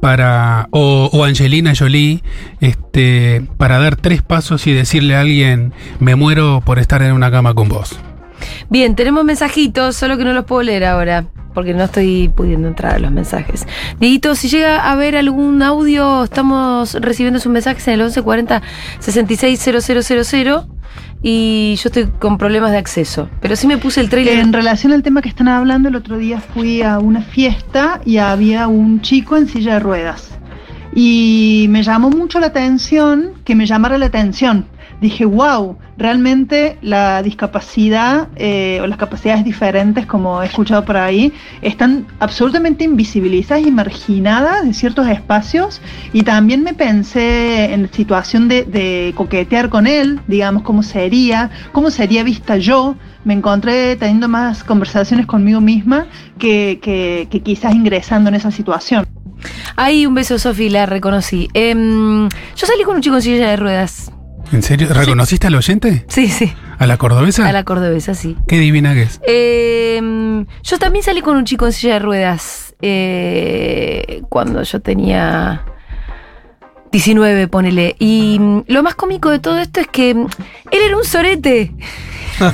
para 0.00 0.68
o, 0.70 1.24
Angelina 1.24 1.74
Jolie 1.78 2.22
este 2.60 3.42
para 3.58 3.78
dar 3.78 3.96
tres 3.96 4.22
pasos 4.22 4.66
y 4.66 4.72
decirle 4.72 5.14
a 5.14 5.20
alguien 5.20 5.72
me 5.98 6.16
muero 6.16 6.62
por 6.64 6.78
estar 6.78 7.02
en 7.02 7.12
una 7.12 7.30
cama 7.30 7.54
con 7.54 7.68
vos. 7.68 7.98
Bien, 8.70 8.96
tenemos 8.96 9.24
mensajitos, 9.24 9.96
solo 9.96 10.16
que 10.16 10.24
no 10.24 10.32
los 10.32 10.46
puedo 10.46 10.62
leer 10.62 10.84
ahora, 10.84 11.26
porque 11.52 11.74
no 11.74 11.84
estoy 11.84 12.30
pudiendo 12.34 12.68
entrar 12.68 12.94
a 12.94 12.98
los 12.98 13.12
mensajes. 13.12 13.66
Dieguito, 13.98 14.34
si 14.34 14.48
llega 14.48 14.80
a 14.80 14.92
haber 14.92 15.14
algún 15.16 15.62
audio, 15.62 16.24
estamos 16.24 16.94
recibiendo 16.94 17.38
sus 17.38 17.52
mensajes 17.52 17.86
en 17.88 17.94
el 17.94 18.00
1140 18.00 18.62
660000 19.00 20.66
y 21.22 21.74
yo 21.76 21.88
estoy 21.88 22.06
con 22.18 22.38
problemas 22.38 22.70
de 22.72 22.78
acceso. 22.78 23.28
Pero 23.40 23.56
sí 23.56 23.66
me 23.66 23.78
puse 23.78 24.00
el 24.00 24.08
trailer. 24.08 24.38
En 24.38 24.52
relación 24.52 24.92
al 24.92 25.02
tema 25.02 25.22
que 25.22 25.28
están 25.28 25.48
hablando, 25.48 25.88
el 25.88 25.96
otro 25.96 26.16
día 26.18 26.40
fui 26.40 26.82
a 26.82 26.98
una 26.98 27.22
fiesta 27.22 28.00
y 28.04 28.16
había 28.16 28.68
un 28.68 29.00
chico 29.00 29.36
en 29.36 29.48
silla 29.48 29.74
de 29.74 29.80
ruedas. 29.80 30.38
Y 30.94 31.66
me 31.68 31.82
llamó 31.82 32.10
mucho 32.10 32.40
la 32.40 32.46
atención 32.46 33.32
que 33.44 33.54
me 33.54 33.66
llamara 33.66 33.98
la 33.98 34.06
atención. 34.06 34.66
Dije, 35.00 35.24
wow, 35.24 35.78
realmente 35.96 36.76
la 36.82 37.22
discapacidad 37.22 38.28
eh, 38.36 38.80
o 38.82 38.86
las 38.86 38.98
capacidades 38.98 39.44
diferentes, 39.44 40.04
como 40.04 40.42
he 40.42 40.46
escuchado 40.46 40.84
por 40.84 40.98
ahí, 40.98 41.32
están 41.62 42.06
absolutamente 42.18 42.84
invisibilizadas 42.84 43.66
y 43.66 43.70
marginadas 43.70 44.64
de 44.64 44.74
ciertos 44.74 45.08
espacios. 45.08 45.80
Y 46.12 46.22
también 46.22 46.62
me 46.62 46.74
pensé 46.74 47.72
en 47.72 47.82
la 47.82 47.88
situación 47.88 48.48
de, 48.48 49.12
coquetear 49.16 49.70
con 49.70 49.86
él, 49.86 50.20
digamos, 50.26 50.62
cómo 50.62 50.82
sería, 50.82 51.50
cómo 51.72 51.90
sería 51.90 52.22
vista 52.22 52.58
yo. 52.58 52.94
Me 53.24 53.32
encontré 53.32 53.96
teniendo 53.96 54.28
más 54.28 54.64
conversaciones 54.64 55.24
conmigo 55.26 55.62
misma 55.62 56.06
que, 56.38 56.78
que, 56.82 57.40
quizás 57.40 57.74
ingresando 57.74 58.28
en 58.28 58.34
esa 58.34 58.50
situación. 58.50 59.06
Ahí 59.76 60.04
un 60.04 60.14
beso, 60.14 60.38
Sofi, 60.38 60.68
la 60.68 60.84
reconocí. 60.84 61.48
Em, 61.54 62.28
yo 62.28 62.66
salí 62.66 62.82
con 62.84 62.96
un 62.96 63.02
chico 63.02 63.16
en 63.16 63.22
silla 63.22 63.50
de 63.50 63.56
ruedas. 63.56 64.12
¿En 64.52 64.62
serio? 64.62 64.88
¿Reconociste 64.90 65.46
al 65.46 65.54
oyente? 65.54 66.04
Sí, 66.08 66.28
sí, 66.28 66.52
¿A 66.78 66.86
la 66.86 66.96
cordobesa? 66.96 67.46
a 67.48 67.52
la 67.52 67.64
cordobesa, 67.64 68.14
sí. 68.14 68.36
Qué 68.48 68.58
divina 68.58 68.94
que 68.94 69.02
es. 69.02 69.20
Em, 69.26 70.46
yo 70.62 70.78
también 70.78 71.04
salí 71.04 71.20
con 71.20 71.36
un 71.36 71.44
chico 71.44 71.66
en 71.66 71.72
silla 71.72 71.94
de 71.94 71.98
ruedas 72.00 72.74
eh, 72.82 74.22
cuando 74.28 74.62
yo 74.62 74.80
tenía 74.80 75.64
19, 76.92 77.48
ponele. 77.48 77.96
Y 77.98 78.38
mm, 78.40 78.64
lo 78.68 78.82
más 78.82 78.94
cómico 78.94 79.30
de 79.30 79.38
todo 79.38 79.58
esto 79.58 79.80
es 79.80 79.86
que 79.88 80.14
mm, 80.14 80.26
él 80.72 80.78
era 80.86 80.96
un 80.96 81.04
sorete. 81.04 81.72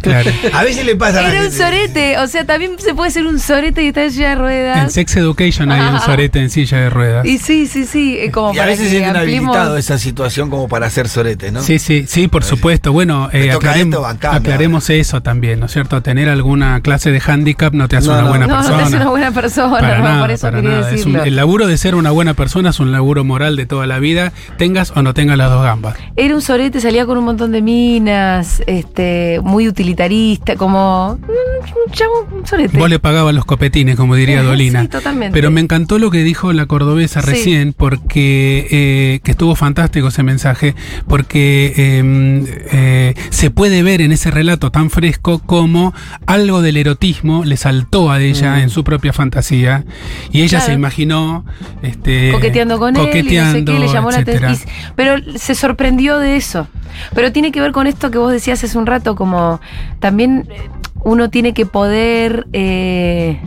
Claro. 0.00 0.30
A 0.54 0.64
veces 0.64 0.86
le 0.86 0.96
pasa 0.96 1.30
Era 1.30 1.42
un 1.44 1.52
sorete. 1.52 2.16
O 2.20 2.26
sea, 2.26 2.46
también 2.46 2.72
se 2.78 2.94
puede 2.94 3.10
ser 3.10 3.26
un 3.26 3.38
sorete 3.38 3.82
y 3.82 3.88
estar 3.88 4.04
en 4.04 4.10
silla 4.10 4.28
de 4.28 4.32
En 4.32 4.38
ruedas. 4.38 4.92
Sex 4.94 5.14
Education 5.16 5.70
hay 5.70 5.92
un 5.94 6.00
sorete 6.00 6.38
en 6.40 6.48
silla 6.48 6.78
de 6.80 6.88
ruedas. 6.88 7.26
Y 7.26 7.36
sí, 7.36 7.66
sí, 7.66 7.84
sí. 7.84 8.18
Como 8.32 8.54
Y 8.54 8.58
a 8.60 8.64
veces 8.64 8.90
ampliemos- 8.94 9.16
habilitado 9.18 9.76
esa 9.76 9.98
situación 9.98 10.48
como 10.48 10.68
para 10.68 10.86
hacer 10.86 11.06
sorete, 11.06 11.52
¿no? 11.52 11.60
Sí, 11.62 11.78
sí, 11.78 12.06
sí, 12.08 12.28
por 12.28 12.44
supuesto. 12.44 12.92
Bueno, 12.94 13.28
eh, 13.34 13.52
aclarem- 13.52 14.00
bancame 14.00 14.36
aclaremos 14.38 14.88
eso 14.88 15.20
también, 15.22 15.60
¿no 15.60 15.66
es 15.66 15.72
cierto? 15.72 16.00
Tener 16.00 16.30
alguna 16.30 16.80
clase 16.80 17.10
de 17.10 17.20
handicap 17.20 17.74
no 17.74 17.86
te 17.86 17.98
hace 17.98 18.06
No, 18.08 18.14
una 18.14 18.22
no. 18.22 18.28
buena 18.30 18.46
No, 18.46 18.54
no 18.56 18.62
persona. 18.62 18.86
es 18.86 18.94
una 18.94 19.10
buena 19.10 19.30
persona, 19.32 19.80
Para 19.80 19.98
no, 19.98 20.04
nada, 20.04 20.20
por 20.22 20.30
eso 20.30 20.46
para 20.46 20.62
quería 20.62 20.78
nada. 20.78 20.90
Es 20.92 21.04
un- 21.04 21.16
el 21.16 21.36
laburo 21.36 21.66
de 21.66 21.76
ser 21.76 21.94
una 21.94 22.10
buena 22.10 22.32
persona 22.32 22.70
es 22.70 22.80
un 22.80 22.90
laburo 22.90 23.22
moral 23.22 23.39
de 23.40 23.66
toda 23.66 23.86
la 23.86 23.98
vida, 23.98 24.32
tengas 24.58 24.92
o 24.94 25.02
no 25.02 25.14
tengas 25.14 25.36
las 25.38 25.50
dos 25.50 25.62
gambas. 25.62 25.96
Era 26.16 26.34
un 26.34 26.42
sorete, 26.42 26.80
salía 26.80 27.06
con 27.06 27.16
un 27.18 27.24
montón 27.24 27.52
de 27.52 27.62
minas, 27.62 28.62
este, 28.66 29.40
muy 29.42 29.66
utilitarista, 29.68 30.56
como 30.56 31.18
mm, 31.20 31.86
un 31.86 31.92
chavo, 31.92 32.28
un 32.32 32.46
sorete. 32.46 32.76
Vos 32.78 32.90
le 32.90 32.98
pagabas 32.98 33.34
los 33.34 33.44
copetines, 33.44 33.96
como 33.96 34.14
diría 34.14 34.42
Dolina. 34.50 34.82
sí, 34.82 34.88
totalmente. 34.88 35.32
Pero 35.34 35.50
me 35.50 35.60
encantó 35.60 35.98
lo 35.98 36.10
que 36.10 36.22
dijo 36.22 36.52
la 36.52 36.66
cordobesa 36.66 37.22
Sí. 37.22 37.30
recién, 37.30 37.72
porque 37.72 38.66
eh, 38.70 39.20
que 39.24 39.30
estuvo 39.32 39.54
fantástico 39.56 40.08
ese 40.08 40.22
mensaje, 40.22 40.74
porque 41.08 41.72
eh, 41.76 42.64
eh, 42.72 43.14
se 43.30 43.50
puede 43.50 43.82
ver 43.82 44.00
en 44.00 44.12
ese 44.12 44.30
relato 44.30 44.70
tan 44.70 44.90
fresco 44.90 45.38
como 45.44 45.94
algo 46.26 46.62
del 46.62 46.76
erotismo 46.76 47.44
le 47.44 47.56
saltó 47.56 48.10
a 48.10 48.20
ella 48.20 48.62
en 48.62 48.70
su 48.70 48.84
propia 48.84 49.12
fantasía 49.12 49.84
y 50.32 50.42
ella 50.42 50.58
Claro. 50.58 50.64
se 50.66 50.72
imaginó 50.72 51.44
este, 51.82 52.32
coqueteando 52.32 52.78
con 52.78 52.94
y 53.30 53.38
no 53.38 53.52
sé 53.52 53.64
qué, 53.64 53.78
le 53.78 53.88
llamó 53.88 54.10
la 54.10 54.18
atención. 54.18 54.56
Pero 54.96 55.16
se 55.36 55.54
sorprendió 55.54 56.18
de 56.18 56.36
eso. 56.36 56.68
Pero 57.14 57.32
tiene 57.32 57.52
que 57.52 57.60
ver 57.60 57.72
con 57.72 57.86
esto 57.86 58.10
que 58.10 58.18
vos 58.18 58.32
decías 58.32 58.62
hace 58.62 58.76
un 58.76 58.86
rato, 58.86 59.14
como 59.16 59.60
también 60.00 60.46
eh, 60.50 60.68
uno 61.02 61.30
tiene 61.30 61.54
que 61.54 61.66
poder 61.66 62.46
eh, 62.52 63.40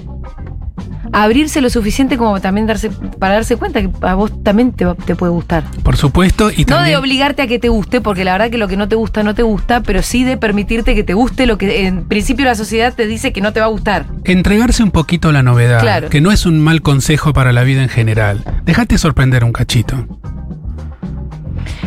abrirse 1.13 1.61
lo 1.61 1.69
suficiente 1.69 2.17
como 2.17 2.41
también 2.41 2.67
darse 2.67 2.89
para 3.19 3.35
darse 3.35 3.55
cuenta 3.55 3.81
que 3.81 3.89
a 4.01 4.15
vos 4.15 4.43
también 4.43 4.73
te, 4.73 4.85
puede 5.15 5.31
gustar. 5.31 5.63
Por 5.83 5.95
supuesto, 5.95 6.51
y 6.51 6.65
No 6.65 6.81
de 6.81 6.97
obligarte 6.97 7.43
a 7.43 7.47
que 7.47 7.59
te 7.59 7.69
guste, 7.69 8.01
porque 8.01 8.25
la 8.25 8.33
verdad 8.33 8.49
que 8.49 8.57
lo 8.57 8.67
que 8.67 8.77
no 8.77 8.89
te 8.89 8.95
gusta 8.95 9.23
no 9.23 9.35
te 9.35 9.43
gusta, 9.43 9.83
pero 9.83 10.01
sí 10.01 10.23
de 10.23 10.37
permitirte 10.37 10.95
que 10.95 11.03
te 11.03 11.13
guste 11.13 11.45
lo 11.45 11.57
que 11.57 11.85
en 11.85 12.07
principio 12.07 12.45
la 12.45 12.55
sociedad 12.55 12.93
te 12.93 13.05
dice 13.05 13.31
que 13.31 13.41
no 13.41 13.53
te 13.53 13.59
va 13.59 13.67
a 13.67 13.69
gustar. 13.69 14.05
entregarse 14.25 14.83
un 14.83 14.91
poquito 14.91 15.29
a 15.29 15.31
la 15.31 15.43
novedad, 15.43 15.81
Claro. 15.81 16.09
que 16.09 16.19
no 16.19 16.31
es 16.31 16.45
un 16.45 16.59
mal 16.59 16.81
consejo 16.81 17.31
para 17.33 17.53
la 17.53 17.63
vida 17.63 17.83
en 17.83 17.89
general. 17.89 18.43
Déjate 18.65 18.97
sorprender 18.97 19.43
un 19.43 19.53
cachito. 19.53 20.07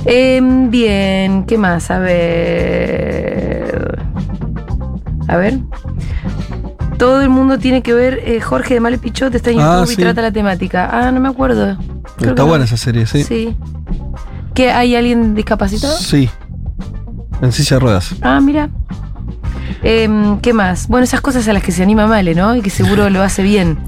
Em, 0.05 0.71
bien, 0.71 1.45
¿qué 1.47 1.59
más? 1.59 1.91
A 1.91 1.99
ver. 1.99 3.99
A 5.27 5.37
ver. 5.37 5.59
Todo 6.99 7.21
el 7.23 7.29
mundo 7.29 7.59
tiene 7.59 7.83
que 7.83 7.93
ver. 7.95 8.21
eh, 8.25 8.41
Jorge 8.41 8.75
de 8.75 8.81
Male 8.81 8.99
Pichot 8.99 9.35
está 9.35 9.51
en 9.51 9.61
Ah, 9.61 9.81
YouTube 9.81 9.93
y 9.93 9.97
trata 9.97 10.23
la 10.23 10.33
temática. 10.33 10.89
Ah, 10.91 11.11
no 11.13 11.21
me 11.21 11.29
acuerdo. 11.29 11.77
Creo 12.17 12.31
Está 12.31 12.43
no. 12.43 12.49
buena 12.49 12.65
esa 12.65 12.77
serie, 12.77 13.07
sí. 13.07 13.23
Sí. 13.25 13.57
¿Que 14.55 14.71
hay 14.71 14.97
alguien 14.97 15.35
discapacitado? 15.35 15.97
Sí. 15.99 16.31
En 17.43 17.53
silla 17.53 17.77
de 17.77 17.81
ruedas. 17.81 18.15
Ah, 18.23 18.41
mira. 18.41 18.71
Em, 19.83 20.39
¿Qué 20.41 20.53
más? 20.55 20.89
Bueno, 20.89 21.05
esas 21.05 21.21
cosas 21.21 21.47
a 21.49 21.53
las 21.53 21.63
que 21.63 21.71
se 21.73 21.83
anima 21.83 22.07
Male, 22.07 22.35
¿no? 22.35 22.57
Y 22.57 22.63
que 22.63 22.71
seguro 22.71 23.11
lo 23.11 23.23
hace 23.23 23.43
bien. 23.43 23.79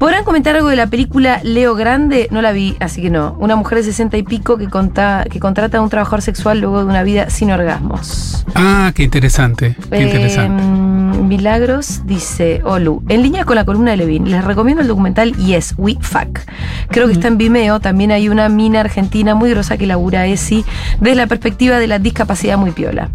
¿Podrán 0.00 0.24
comentar 0.24 0.56
algo 0.56 0.70
de 0.70 0.76
la 0.76 0.86
película 0.86 1.42
Leo 1.44 1.74
Grande? 1.74 2.26
No 2.30 2.40
la 2.40 2.52
vi, 2.52 2.74
así 2.80 3.02
que 3.02 3.10
no. 3.10 3.36
Una 3.38 3.54
mujer 3.54 3.76
de 3.78 3.84
60 3.84 4.16
y 4.16 4.22
pico 4.22 4.56
que, 4.56 4.66
conta- 4.66 5.26
que 5.30 5.38
contrata 5.40 5.76
a 5.76 5.82
un 5.82 5.90
trabajador 5.90 6.22
sexual 6.22 6.58
luego 6.58 6.78
de 6.78 6.86
una 6.86 7.02
vida 7.02 7.28
sin 7.28 7.50
orgasmos. 7.50 8.46
Ah, 8.54 8.92
qué 8.94 9.02
interesante, 9.02 9.76
qué 9.90 10.00
interesante. 10.04 10.62
Em, 10.62 11.28
Milagros 11.28 12.00
dice, 12.06 12.62
Olu, 12.64 13.02
en 13.10 13.22
línea 13.22 13.44
con 13.44 13.56
la 13.56 13.66
columna 13.66 13.90
de 13.90 13.98
Levin, 13.98 14.30
les 14.30 14.42
recomiendo 14.42 14.80
el 14.80 14.88
documental 14.88 15.34
Yes, 15.36 15.74
We 15.76 15.98
Fuck. 16.00 16.40
Creo 16.88 17.06
que 17.06 17.12
está 17.12 17.28
en 17.28 17.36
Vimeo, 17.36 17.78
también 17.78 18.10
hay 18.10 18.30
una 18.30 18.48
mina 18.48 18.80
argentina 18.80 19.34
muy 19.34 19.50
grosa 19.50 19.76
que 19.76 19.86
labura 19.86 20.26
ESI 20.26 20.64
desde 20.98 21.14
la 21.14 21.26
perspectiva 21.26 21.78
de 21.78 21.86
la 21.88 21.98
discapacidad 21.98 22.56
muy 22.56 22.70
piola. 22.70 23.10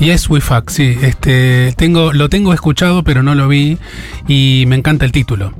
Yes, 0.00 0.28
we 0.28 0.40
fuck, 0.40 0.68
sí. 0.68 0.96
Este, 1.00 1.72
tengo, 1.76 2.12
lo 2.12 2.28
tengo 2.28 2.52
escuchado, 2.52 3.04
pero 3.04 3.22
no 3.22 3.36
lo 3.36 3.46
vi 3.46 3.78
y 4.26 4.64
me 4.66 4.74
encanta 4.74 5.04
el 5.04 5.12
título. 5.12 5.52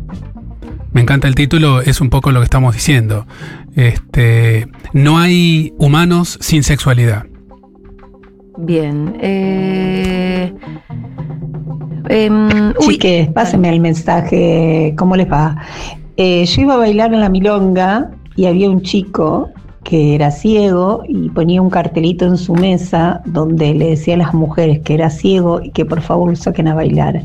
Me 0.92 1.03
encanta 1.03 1.29
el 1.29 1.35
título, 1.35 1.81
es 1.81 2.01
un 2.01 2.11
poco 2.11 2.31
lo 2.33 2.40
que 2.40 2.44
estamos 2.44 2.74
diciendo. 2.74 3.27
Este, 3.77 4.68
no 4.92 5.18
hay 5.18 5.72
humanos 5.79 6.38
sin 6.40 6.62
sexualidad. 6.62 7.27
Bien. 8.57 9.16
Eh, 9.20 10.53
uy, 12.11 12.94
Chiques, 12.94 13.29
pásenme 13.29 13.68
el 13.68 13.81
mensaje, 13.81 14.94
¿cómo 14.96 15.14
les 15.14 15.31
va? 15.31 15.57
Eh, 16.16 16.44
yo 16.46 16.62
iba 16.62 16.74
a 16.74 16.79
bailar 16.79 17.14
en 17.14 17.20
la 17.20 17.29
milonga 17.29 18.11
y 18.35 18.46
había 18.46 18.68
un 18.68 18.83
chico 18.83 19.51
que 19.85 20.14
era 20.14 20.31
ciego 20.31 21.03
y 21.09 21.31
ponía 21.31 21.62
un 21.62 21.70
cartelito 21.70 22.27
en 22.27 22.37
su 22.37 22.55
mesa 22.55 23.22
donde 23.24 23.74
le 23.74 23.90
decía 23.90 24.14
a 24.14 24.18
las 24.18 24.35
mujeres 24.35 24.81
que 24.81 24.94
era 24.94 25.11
ciego 25.11 25.62
y 25.62 25.70
que 25.70 25.85
por 25.85 26.01
favor 26.01 26.31
lo 26.31 26.37
saquen 26.37 26.68
a 26.68 26.74
bailar. 26.74 27.22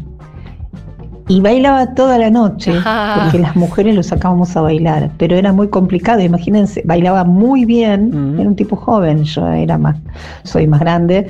Y 1.30 1.40
bailaba 1.42 1.94
toda 1.96 2.18
la 2.18 2.30
noche, 2.30 2.74
Ah. 2.86 3.20
porque 3.24 3.40
las 3.40 3.56
mujeres 3.56 3.96
lo 3.96 4.04
sacábamos 4.04 4.56
a 4.58 4.62
bailar, 4.62 5.10
pero 5.18 5.36
era 5.36 5.54
muy 5.54 5.70
complicado, 5.70 6.22
imagínense, 6.22 6.82
bailaba 6.86 7.24
muy 7.24 7.66
bien, 7.66 8.10
Mm. 8.36 8.40
era 8.40 8.50
un 8.50 8.56
tipo 8.56 8.76
joven, 8.76 9.24
yo 9.24 9.48
era 9.48 9.78
más, 9.78 9.96
soy 10.44 10.68
más 10.68 10.80
grande, 10.82 11.28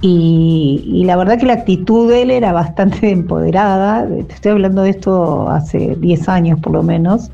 y, 0.00 0.82
y 0.86 1.04
la 1.04 1.16
verdad 1.16 1.38
que 1.38 1.46
la 1.46 1.52
actitud 1.54 2.08
de 2.10 2.22
él 2.22 2.30
era 2.30 2.52
bastante 2.52 3.10
empoderada, 3.10 4.06
te 4.06 4.34
estoy 4.34 4.52
hablando 4.52 4.82
de 4.82 4.90
esto 4.90 5.48
hace 5.48 5.96
10 6.00 6.28
años 6.28 6.58
por 6.60 6.72
lo 6.72 6.82
menos, 6.82 7.30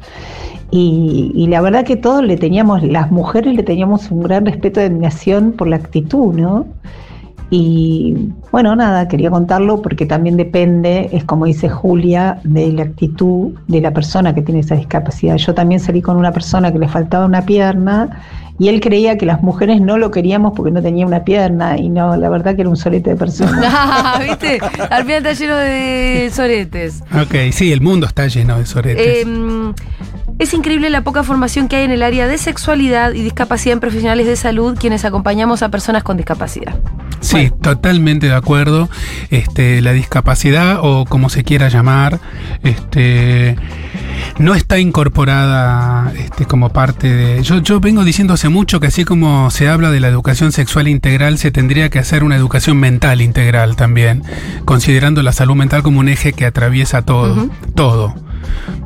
y, 0.70 1.32
y 1.34 1.46
la 1.46 1.60
verdad 1.62 1.84
que 1.84 1.96
todos 1.96 2.22
le 2.24 2.36
teníamos, 2.36 2.82
las 2.82 3.10
mujeres 3.10 3.54
le 3.54 3.62
teníamos 3.62 4.10
un 4.10 4.20
gran 4.22 4.44
respeto 4.46 4.80
y 4.80 4.84
admiración 4.84 5.52
por 5.52 5.66
la 5.68 5.76
actitud, 5.76 6.34
¿no? 6.34 6.66
Y 7.50 8.14
bueno, 8.52 8.76
nada, 8.76 9.08
quería 9.08 9.30
contarlo 9.30 9.80
porque 9.80 10.04
también 10.04 10.36
depende, 10.36 11.08
es 11.12 11.24
como 11.24 11.46
dice 11.46 11.68
Julia, 11.68 12.40
de 12.44 12.72
la 12.72 12.82
actitud 12.82 13.52
de 13.68 13.80
la 13.80 13.92
persona 13.92 14.34
que 14.34 14.42
tiene 14.42 14.60
esa 14.60 14.74
discapacidad. 14.74 15.36
Yo 15.36 15.54
también 15.54 15.80
salí 15.80 16.02
con 16.02 16.16
una 16.16 16.32
persona 16.32 16.70
que 16.72 16.78
le 16.78 16.88
faltaba 16.88 17.24
una 17.24 17.42
pierna 17.42 18.20
y 18.58 18.68
él 18.68 18.80
creía 18.80 19.16
que 19.16 19.24
las 19.24 19.42
mujeres 19.42 19.80
no 19.80 19.98
lo 19.98 20.10
queríamos 20.10 20.52
porque 20.54 20.72
no 20.72 20.82
tenía 20.82 21.06
una 21.06 21.24
pierna 21.24 21.78
y 21.78 21.88
no, 21.88 22.16
la 22.16 22.28
verdad 22.28 22.54
que 22.54 22.62
era 22.62 22.70
un 22.70 22.76
solete 22.76 23.10
de 23.10 23.16
persona. 23.16 23.62
Ah, 23.70 24.20
¿Viste? 24.22 24.58
Al 24.90 25.04
final 25.04 25.24
está 25.24 25.32
lleno 25.32 25.56
de 25.56 26.30
soretes. 26.32 27.02
Ok, 27.12 27.52
sí, 27.52 27.72
el 27.72 27.80
mundo 27.80 28.06
está 28.06 28.26
lleno 28.26 28.58
de 28.58 28.66
soretes. 28.66 29.22
Em, 29.22 29.72
Es 30.38 30.52
increíble 30.54 30.90
la 30.90 31.02
poca 31.02 31.22
formación 31.22 31.68
que 31.68 31.76
hay 31.76 31.84
en 31.84 31.90
el 31.90 32.02
área 32.02 32.26
de 32.26 32.38
sexualidad 32.38 33.12
y 33.12 33.22
discapacidad 33.22 33.74
en 33.74 33.80
profesionales 33.80 34.26
de 34.26 34.36
salud 34.36 34.76
quienes 34.78 35.04
acompañamos 35.04 35.62
a 35.62 35.68
personas 35.68 36.02
con 36.02 36.16
discapacidad. 36.16 36.74
Sí, 37.20 37.50
totalmente 37.62 38.26
de 38.28 38.34
acuerdo. 38.34 38.88
Este, 39.30 39.80
la 39.82 39.92
discapacidad, 39.92 40.78
o 40.82 41.04
como 41.04 41.28
se 41.28 41.44
quiera 41.44 41.68
llamar, 41.68 42.20
este, 42.62 43.56
no 44.38 44.54
está 44.54 44.78
incorporada 44.78 46.12
este, 46.16 46.46
como 46.46 46.70
parte 46.70 47.12
de. 47.12 47.42
Yo, 47.42 47.58
yo 47.58 47.80
vengo 47.80 48.04
diciendo 48.04 48.34
hace 48.34 48.48
mucho 48.48 48.80
que 48.80 48.88
así 48.88 49.04
como 49.04 49.50
se 49.50 49.68
habla 49.68 49.90
de 49.90 50.00
la 50.00 50.08
educación 50.08 50.52
sexual 50.52 50.88
integral, 50.88 51.38
se 51.38 51.50
tendría 51.50 51.90
que 51.90 51.98
hacer 51.98 52.24
una 52.24 52.36
educación 52.36 52.78
mental 52.78 53.20
integral 53.20 53.76
también, 53.76 54.22
considerando 54.64 55.22
la 55.22 55.32
salud 55.32 55.56
mental 55.56 55.82
como 55.82 56.00
un 56.00 56.08
eje 56.08 56.32
que 56.32 56.46
atraviesa 56.46 57.02
todo, 57.02 57.48
todo. 57.74 58.14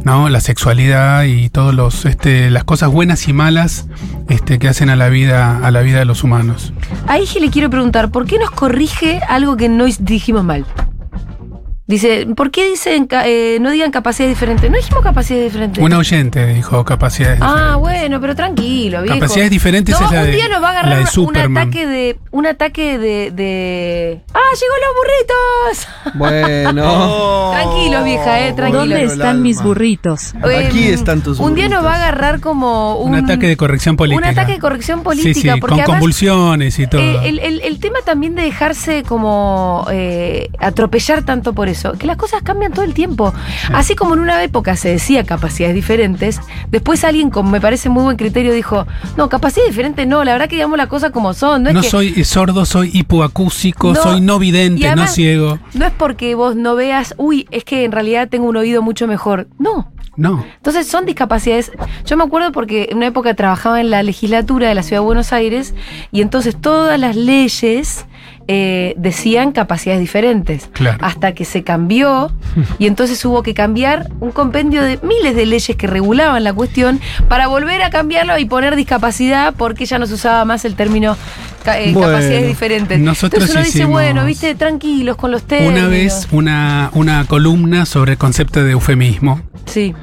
¿No? 0.05 0.29
La 0.29 0.41
sexualidad 0.41 1.25
y 1.25 1.49
todos 1.49 1.75
los 1.75 2.05
este, 2.05 2.51
las 2.51 2.65
cosas 2.65 2.91
buenas 2.91 3.29
y 3.29 3.33
malas 3.33 3.87
este, 4.29 4.59
que 4.59 4.69
hacen 4.69 4.91
a 4.91 4.97
la 4.97 5.09
vida, 5.09 5.59
a 5.65 5.71
la 5.71 5.81
vida 5.81 5.99
de 5.99 6.05
los 6.05 6.25
humanos. 6.25 6.73
A 7.07 7.19
Ige 7.19 7.41
le 7.41 7.51
quiero 7.51 7.71
preguntar, 7.71 8.11
¿por 8.11 8.27
qué 8.27 8.39
nos 8.39 8.51
corrige 8.51 9.21
algo 9.29 9.57
que 9.57 9.69
no 9.69 9.87
dijimos 9.87 10.45
mal? 10.45 10.67
Dice, 11.85 12.27
¿por 12.37 12.51
qué 12.53 12.69
dicen 12.71 13.07
ca- 13.07 13.27
eh, 13.27 13.59
no 13.61 13.71
digan 13.71 13.91
capacidad 13.91 14.29
diferente? 14.29 14.71
No 14.71 14.77
dijimos 14.77 15.03
capacidad 15.03 15.41
diferente. 15.41 15.81
Un 15.81 15.93
oyente 15.93 16.47
dijo 16.47 16.85
capacidades. 16.85 17.41
Ah, 17.43 17.75
diferentes. 17.75 17.77
bueno, 17.81 18.21
pero 18.21 18.37
tranquilo, 18.37 19.03
viejo. 19.03 19.19
Capacidades 19.19 19.51
diferentes 19.51 19.99
No, 20.01 20.07
es 20.07 20.13
la 20.13 20.21
un 20.21 20.27
de- 20.27 20.33
día 20.33 20.49
nos 20.49 20.63
va 20.63 20.69
a 20.69 20.71
agarrar 20.71 21.05
de 21.11 21.21
un- 21.21 21.37
ataque 21.37 21.87
de. 21.87 22.19
Un 22.31 22.47
ataque 22.47 22.99
de. 22.99 23.31
de- 23.33 24.21
¡Ah, 24.33 24.39
llegó 24.55 24.75
los 24.81 24.95
burritos! 24.97 25.89
Bueno. 26.15 27.51
Tranquilo, 27.53 28.05
vieja, 28.05 28.41
eh, 28.47 28.53
tranquilo. 28.53 28.81
¿Dónde 28.81 29.05
están 29.05 29.43
mis 29.43 29.63
burritos? 29.63 30.35
Aquí 30.37 30.85
Em, 30.87 30.95
están 30.95 31.21
tus 31.21 31.41
Un 31.41 31.55
día 31.55 31.69
nos 31.69 31.83
burritos. 31.83 31.85
va 31.85 31.95
a 31.95 32.09
agarrar 32.09 32.41
como 32.41 32.97
un. 32.97 33.11
Un 33.15 33.25
ataque 33.25 33.47
de 33.49 33.57
corrección 33.57 33.97
política. 33.97 34.25
Un 34.29 34.33
ataque 34.33 34.53
de 34.53 34.59
corrección 34.59 35.03
política. 35.03 35.35
Sí, 35.35 35.41
sí, 35.41 35.49
porque 35.49 35.67
con 35.67 35.73
además, 35.81 35.87
convulsiones 35.87 36.79
y 36.79 36.87
todo. 36.87 37.01
eh, 37.01 37.21
el, 37.25 37.39
el- 37.41 37.61
el 37.61 37.81
tema 37.81 37.99
también 38.05 38.35
de 38.35 38.43
dejarse 38.43 39.03
como 39.03 39.87
eh, 39.91 40.49
atropellar 40.59 41.23
tanto 41.25 41.53
por 41.53 41.69
eso, 41.69 41.72
que 41.99 42.07
las 42.07 42.17
cosas 42.17 42.43
cambian 42.43 42.73
todo 42.73 42.85
el 42.85 42.95
tiempo. 42.95 43.33
Así 43.73 43.95
como 43.95 44.15
en 44.15 44.21
una 44.21 44.43
época 44.43 44.77
se 44.77 44.89
decía 44.91 45.25
capacidades 45.25 45.75
diferentes, 45.75 46.41
después 46.71 47.05
alguien 47.05 47.31
con 47.31 47.51
me 47.51 47.61
parece 47.61 47.89
muy 47.89 48.03
buen 48.05 48.17
criterio 48.17 48.53
dijo, 48.53 48.87
no, 49.17 49.29
capacidad 49.29 49.67
diferente 49.67 50.07
no, 50.07 50.25
la 50.25 50.33
verdad 50.33 50.49
que 50.49 50.57
digamos 50.57 50.77
las 50.79 50.87
cosas 50.89 51.11
como 51.11 51.35
son. 51.35 51.63
No, 51.63 51.73
no 51.73 51.81
es 51.81 51.87
que, 51.87 51.91
soy 51.91 52.25
sordo, 52.25 52.65
soy 52.65 52.91
hipoacúsico, 52.93 53.93
No, 53.93 54.03
soy 54.03 54.21
no 54.21 54.39
vidente, 54.39 54.87
además- 54.87 55.11
no 55.11 55.15
ciego. 55.15 55.59
no 55.75 55.85
es 55.87 55.93
porque 55.93 56.35
vos 56.35 56.57
no 56.57 56.75
veas, 56.75 57.15
uy, 57.19 57.47
es 57.51 57.65
que 57.65 57.85
en 57.85 57.93
realidad 57.93 58.29
tengo 58.29 58.47
un 58.47 58.57
oído 58.57 58.83
mucho 58.83 59.07
mejor. 59.07 59.49
No, 59.59 59.93
No. 60.15 60.45
Entonces 60.57 60.87
son 60.87 61.07
discapacidades. 61.07 61.73
Yo 62.05 62.19
me 62.19 62.25
acuerdo 62.25 62.53
porque 62.53 62.89
en 62.91 62.99
una 62.99 63.07
época 63.07 63.33
trabajaba 63.33 63.81
en 63.81 63.89
la 63.89 64.03
legislatura 64.03 64.69
de 64.69 64.75
la 64.75 64.83
ciudad 64.83 65.01
de 65.01 65.07
Buenos 65.07 65.33
Aires 65.33 65.75
y 66.11 66.21
entonces 66.21 66.55
todas 66.61 67.01
las 67.01 67.17
leyes 67.17 68.05
eh, 68.49 68.95
decían 68.97 69.53
capacidades 69.53 70.01
diferentes. 70.01 70.69
Claro. 70.73 70.99
Hasta 71.01 71.33
que 71.33 71.45
se 71.45 71.63
cambió 71.63 72.31
y 72.79 72.87
entonces 72.87 73.25
hubo 73.25 73.43
que 73.43 73.55
cambiar 73.55 74.09
un 74.21 74.31
compendio 74.33 74.83
de 74.83 74.99
miles 75.03 75.35
de 75.37 75.47
leyes 75.47 75.77
que 75.77 75.87
regulaban 75.87 76.43
la 76.45 76.53
cuestión 76.53 77.01
para 77.29 77.47
volver 77.47 77.83
a 77.83 77.91
cambiarlo 77.91 78.37
y 78.39 78.45
poner 78.45 78.77
discapacidad 78.77 79.55
porque 79.57 79.87
ya 79.87 79.99
no 79.99 80.07
se 80.07 80.15
usaba 80.15 80.45
más 80.45 80.65
el 80.65 80.75
término 80.75 81.17
ca- 81.65 81.79
eh, 81.81 81.93
Bueno, 81.93 82.09
capacidades 82.09 82.47
diferentes. 82.49 82.99
nosotros 82.99 83.45
entonces 83.45 83.57
uno 83.57 83.65
dice, 83.65 83.85
bueno, 83.85 84.25
viste, 84.25 84.55
tranquilos 84.55 85.17
con 85.17 85.31
los 85.31 85.43
términos. 85.45 85.79
Una 85.79 85.89
vez 85.89 86.29
una, 86.33 86.91
una 86.95 87.25
columna 87.27 87.87
sobre 87.87 88.13
el 88.13 88.19
concepto 88.19 88.63
de 88.65 88.73
eufemismo. 88.73 89.41
Sí. 89.67 89.95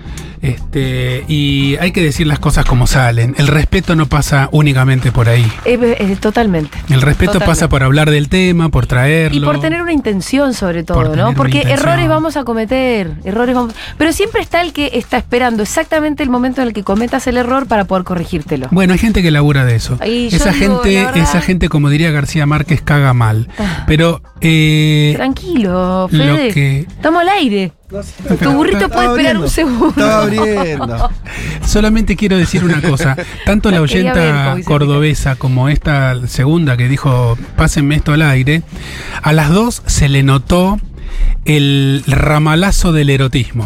Este, 0.42 1.26
y 1.28 1.76
hay 1.78 1.92
que 1.92 2.02
decir 2.02 2.26
las 2.28 2.40
cosas 2.40 2.66
como 2.66 2.88
salen. 2.88 3.36
El 3.38 3.48
respeto 3.48 3.96
no 3.96 4.06
pasa 4.08 4.50
únicamente 4.52 5.12
por 5.12 5.30
ahí. 5.30 5.50
Eh, 5.66 5.78
eh, 6.00 6.16
totalmente. 6.20 6.78
El 6.90 7.02
respeto 7.02 7.34
Totalmente. 7.34 7.46
pasa 7.46 7.70
por 7.70 7.84
hablar 7.84 8.10
del 8.10 8.30
tema, 8.30 8.70
por 8.70 8.86
traerlo. 8.88 9.38
Y 9.38 9.42
por 9.44 9.60
tener 9.60 9.82
una 9.82 9.94
intención 9.94 10.54
sobre 10.54 10.84
todo, 10.84 11.16
¿no? 11.16 11.34
Porque 11.34 11.62
errores 11.62 12.08
vamos 12.08 12.38
a 12.38 12.44
cometer, 12.44 13.12
errores 13.24 13.54
vamos... 13.56 13.74
Pero 13.98 14.14
siempre 14.14 14.42
está 14.42 14.62
el 14.62 14.74
que 14.74 14.92
está 14.94 15.18
esperando 15.18 15.64
exactamente 15.64 16.24
el 16.24 16.30
momento 16.30 16.62
en 16.62 16.68
el 16.70 16.74
que 16.74 16.84
cometas 16.84 17.28
el 17.28 17.38
error 17.38 17.68
para 17.68 17.86
poder 17.86 18.04
corregírtelo. 18.04 18.68
Bueno, 18.72 18.94
hay 18.94 19.00
gente 19.00 19.22
que 19.22 19.32
labura 19.32 19.66
de 19.66 19.76
eso. 19.76 19.98
Esa 20.02 20.52
digo, 20.52 20.82
gente, 20.82 21.04
verdad- 21.06 21.18
esa 21.18 21.42
gente, 21.42 21.70
como 21.70 21.90
diría 21.90 22.12
García 22.12 22.46
Márquez, 22.46 22.82
caga 22.82 23.14
mal. 23.14 23.48
Ah. 23.60 23.84
Pero 23.88 24.22
eh, 24.42 25.14
Tranquilo, 25.16 26.08
lo 26.12 26.18
Fede. 26.36 26.54
que 26.54 26.80
Estamos 26.80 27.22
al 27.22 27.30
aire. 27.30 27.72
Tu 27.90 28.52
burrito 28.52 28.88
puede 28.88 29.08
esperar 29.08 29.08
abriendo. 29.10 29.44
un 29.44 29.50
segundo. 29.50 29.90
Estaba 29.90 30.22
abriendo. 30.22 31.10
solamente 31.66 32.16
quiero 32.16 32.38
decir 32.38 32.64
una 32.64 32.82
cosa. 32.82 33.18
Tanto 33.46 33.72
la 33.72 33.82
oyenta 33.82 34.56
cordobesa 34.64 35.36
como 35.36 35.70
esta 35.70 36.28
segunda 36.28 36.78
que 36.78 36.88
dijo, 36.88 37.38
pásenme 37.56 37.96
esto 37.96 38.14
al 38.14 38.22
aire, 38.22 38.62
a 39.24 39.34
las 39.34 39.50
dos 39.50 39.82
se 39.88 40.08
le 40.08 40.22
notó 40.24 40.80
el 41.46 42.04
ramalazo 42.06 42.92
del 42.92 43.10
erotismo. 43.10 43.66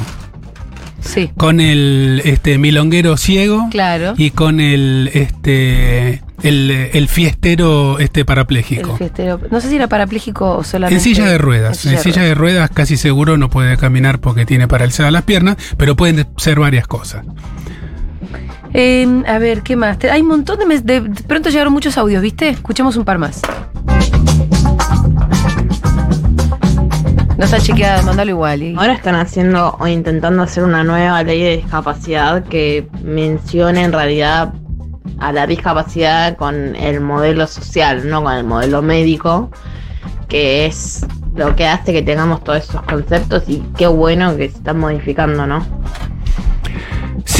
Sí, 1.02 1.30
Con 1.36 1.60
el 1.60 2.22
este 2.24 2.58
milonguero 2.58 3.18
ciego 3.18 3.68
claro. 3.70 4.14
y 4.18 4.32
con 4.32 4.62
el 4.62 5.12
este 5.14 6.22
el, 6.44 6.90
el 6.94 7.08
fiestero 7.08 7.98
este 8.00 8.22
El 8.22 8.26
parapléjico. 8.26 8.96
fiestero. 8.98 9.40
No 9.50 9.60
sé 9.62 9.70
si 9.70 9.76
era 9.78 9.88
parapléjico 9.88 10.58
o 10.58 10.64
solamente. 10.64 10.96
En 10.96 11.02
silla 11.02 11.26
de 11.28 11.38
ruedas. 11.38 11.86
En 11.86 11.98
silla 12.00 12.22
de 12.22 12.36
ruedas 12.36 12.70
casi 12.70 12.98
seguro 12.98 13.38
no 13.38 13.50
puede 13.50 13.78
caminar 13.78 14.20
porque 14.20 14.46
tiene 14.46 14.68
paralizadas 14.68 15.12
las 15.12 15.24
piernas, 15.24 15.58
pero 15.78 15.96
pueden 15.96 16.28
ser 16.38 16.60
varias 16.60 16.86
cosas. 16.88 17.26
Eh, 18.76 19.08
a 19.28 19.38
ver, 19.40 19.62
¿qué 19.62 19.76
más? 19.76 19.98
Hay 20.12 20.22
un 20.22 20.28
montón 20.30 20.58
de, 20.60 20.66
mes- 20.66 20.86
de... 20.86 21.02
de 21.02 21.24
Pronto 21.24 21.50
llegaron 21.50 21.72
muchos 21.74 21.98
audios, 21.98 22.22
¿viste? 22.24 22.50
Escuchemos 22.50 22.96
un 22.98 23.06
par 23.06 23.20
más. 23.20 23.42
No 27.38 27.46
está 27.46 27.60
chequeada, 27.60 28.02
mandalo 28.04 28.30
igual. 28.32 28.62
y- 28.64 28.76
Ahora 28.76 28.94
están 28.94 29.16
haciendo 29.16 29.76
o 29.80 29.88
intentando 29.88 30.44
hacer 30.44 30.64
una 30.64 30.84
nueva 30.84 31.24
ley 31.24 31.42
de 31.42 31.58
discapacidad 31.58 32.44
que 32.44 32.88
mencione 33.04 33.84
en 33.84 33.92
realidad 33.92 34.54
a 35.24 35.32
la 35.32 35.48
discapacidad 35.48 36.36
con 36.36 36.76
el 36.76 37.00
modelo 37.00 37.48
social, 37.48 38.10
no 38.10 38.22
con 38.24 38.34
el 38.34 38.44
modelo 38.44 38.82
médico, 38.82 39.50
que 40.28 40.66
es 40.66 41.06
lo 41.34 41.56
que 41.56 41.66
hace 41.66 41.94
que 41.94 42.02
tengamos 42.02 42.44
todos 42.44 42.70
esos 42.70 42.82
conceptos 42.82 43.44
y 43.48 43.64
qué 43.78 43.88
bueno 43.88 44.36
que 44.36 44.50
se 44.50 44.58
están 44.58 44.80
modificando, 44.80 45.48
¿no? 45.48 45.66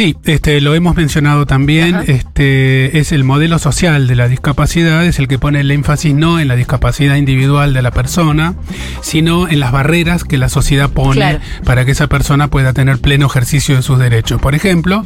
Sí, 0.04 0.18
este, 0.26 0.60
lo 0.60 0.76
hemos 0.76 0.98
mencionado 0.98 1.46
también. 1.46 1.96
Ajá. 1.96 2.04
Este 2.08 3.00
es 3.00 3.13
el 3.13 3.24
modelo 3.24 3.58
social 3.58 4.06
de 4.06 4.16
la 4.18 4.28
discapacidad, 4.28 5.06
es 5.06 5.18
el 5.18 5.30
que 5.30 5.39
pone 5.39 5.62
el 5.62 5.72
énfasis 5.72 6.13
no 6.13 6.42
en 6.42 6.50
la 6.50 6.58
discapacidad 6.58 7.16
individual 7.16 7.74
de 7.74 7.82
la 7.82 7.92
persona, 7.92 8.54
sino 9.02 9.48
en 9.48 9.62
las 9.62 9.72
barreras 9.72 10.26
que 10.26 10.38
la 10.38 10.50
sociedad 10.50 10.89
pone 10.89 11.13
Claro. 11.16 11.39
para 11.63 11.86
que 11.86 11.92
esa 11.92 12.08
persona 12.08 12.50
pueda 12.50 12.74
tener 12.74 12.98
pleno 13.00 13.28
ejercicio 13.28 13.78
de 13.78 13.82
sus 13.82 13.98
derechos. 13.98 14.42
Por 14.42 14.56
ejemplo, 14.56 15.06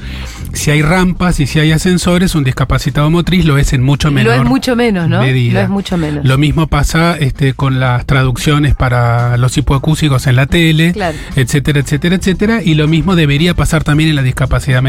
si 0.54 0.72
hay 0.72 0.82
rampas 0.82 1.40
y 1.42 1.46
si 1.46 1.60
hay 1.60 1.72
ascensores, 1.74 2.34
un 2.34 2.44
discapacitado 2.44 3.12
motriz 3.12 3.46
lo 3.46 3.60
es 3.60 3.74
en 3.74 3.84
mucho 3.84 4.08
Lo 4.08 4.14
menor. 4.16 4.34
es 4.38 4.46
mucho 4.46 4.76
menos, 4.76 5.08
¿no? 5.08 5.22
medida. 5.22 5.60
Lo 5.60 5.62
es 5.66 5.70
mucho 5.70 5.98
menos. 6.00 6.26
Lo 6.26 6.40
mismo 6.40 6.66
pasa 6.66 7.16
este, 7.20 7.54
con 7.54 7.80
las 7.80 8.08
traducciones 8.08 8.74
para 8.74 9.38
los 9.38 9.56
hipoacúsicos 9.60 10.26
en 10.26 10.38
la 10.38 10.48
tele, 10.48 10.94
Claro. 10.94 11.16
etcétera, 11.36 11.82
etcétera, 11.82 12.16
etcétera. 12.16 12.64
Y 12.64 12.74
lo 12.74 12.88
mismo 12.88 13.16
debería 13.16 13.54
pasar 13.54 13.84
también 13.84 14.10
en 14.10 14.16
la 14.16 14.24
discapacidad 14.24 14.82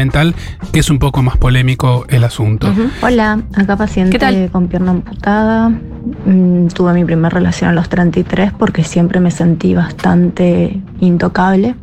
que 0.71 0.79
es 0.79 0.89
un 0.89 0.97
poco 0.99 1.21
más 1.21 1.37
polémico 1.37 2.05
el 2.09 2.23
asunto. 2.23 2.73
Hola, 3.01 3.41
acá 3.53 3.75
paciente 3.75 4.11
¿Qué 4.11 4.19
tal? 4.19 4.49
con 4.49 4.67
pierna 4.67 4.91
amputada. 4.91 5.69
Mm, 5.69 6.67
tuve 6.67 6.93
mi 6.93 7.03
primera 7.03 7.29
relación 7.29 7.69
a 7.69 7.73
los 7.73 7.89
33 7.89 8.53
porque 8.53 8.83
siempre 8.83 9.19
me 9.19 9.31
sentí 9.31 9.75
bastante 9.75 10.79
intocable. 11.01 11.75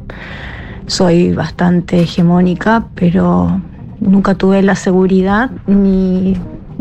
Soy 0.86 1.32
bastante 1.32 2.00
hegemónica, 2.00 2.86
pero 2.94 3.60
nunca 4.00 4.34
tuve 4.34 4.62
la 4.62 4.76
seguridad 4.76 5.50
ni 5.66 6.36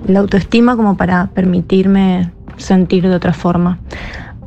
la 0.08 0.20
autoestima 0.20 0.76
como 0.76 0.96
para 0.96 1.28
permitirme 1.28 2.32
sentir 2.58 3.04
de 3.04 3.16
otra 3.16 3.34
forma. 3.34 3.80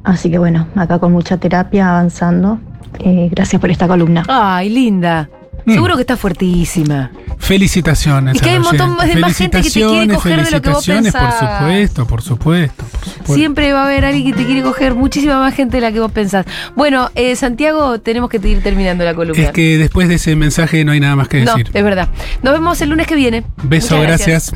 Así 0.05 0.31
que 0.31 0.38
bueno, 0.38 0.66
acá 0.74 0.98
con 0.98 1.12
mucha 1.12 1.37
terapia 1.37 1.90
avanzando. 1.90 2.59
Eh, 3.01 3.29
gracias 3.31 3.61
por 3.61 3.70
esta 3.70 3.87
columna. 3.87 4.22
Ay, 4.29 4.70
linda. 4.70 5.29
Mm. 5.68 5.74
Seguro 5.74 5.96
que 5.96 6.00
está 6.00 6.16
fuertísima. 6.16 7.11
Felicitaciones. 7.38 8.37
Y 8.37 8.40
que 8.40 8.50
hay 8.50 8.57
un 8.57 8.62
montón 8.62 8.96
de 8.96 9.16
más 9.16 9.37
gente 9.37 9.61
que 9.61 9.70
te 9.70 9.81
quiere 9.81 10.14
coger 10.14 10.44
de 10.44 10.50
lo 10.50 10.62
que 10.62 10.70
vos 10.70 10.87
por 10.87 10.94
pensás. 10.94 11.38
supuesto, 11.38 12.07
por 12.07 12.22
supuesto, 12.22 12.85
por 12.85 13.04
supuesto. 13.04 13.35
Siempre 13.35 13.72
va 13.72 13.83
a 13.83 13.85
haber 13.87 14.04
alguien 14.04 14.33
que 14.33 14.33
te 14.33 14.46
quiere 14.46 14.62
coger 14.62 14.94
muchísima 14.94 15.38
más 15.38 15.54
gente 15.54 15.76
de 15.76 15.81
la 15.83 15.92
que 15.92 16.00
vos 16.00 16.11
pensás. 16.11 16.46
Bueno, 16.74 17.11
eh, 17.14 17.37
Santiago, 17.37 18.00
tenemos 18.00 18.31
que 18.31 18.38
ir 18.48 18.62
terminando 18.62 19.04
la 19.04 19.14
columna. 19.14 19.42
Es 19.42 19.50
que 19.50 19.76
después 19.76 20.09
de 20.09 20.14
ese 20.14 20.37
mensaje 20.37 20.85
no 20.85 20.92
hay 20.92 21.00
nada 21.00 21.16
más 21.16 21.28
que 21.28 21.44
no, 21.44 21.54
decir. 21.54 21.70
es 21.72 21.85
verdad. 21.85 22.09
Nos 22.42 22.54
vemos 22.54 22.81
el 22.81 22.88
lunes 22.88 23.07
que 23.07 23.14
viene. 23.14 23.44
Beso, 23.62 23.96
Muchas 23.96 24.09
gracias. 24.09 24.52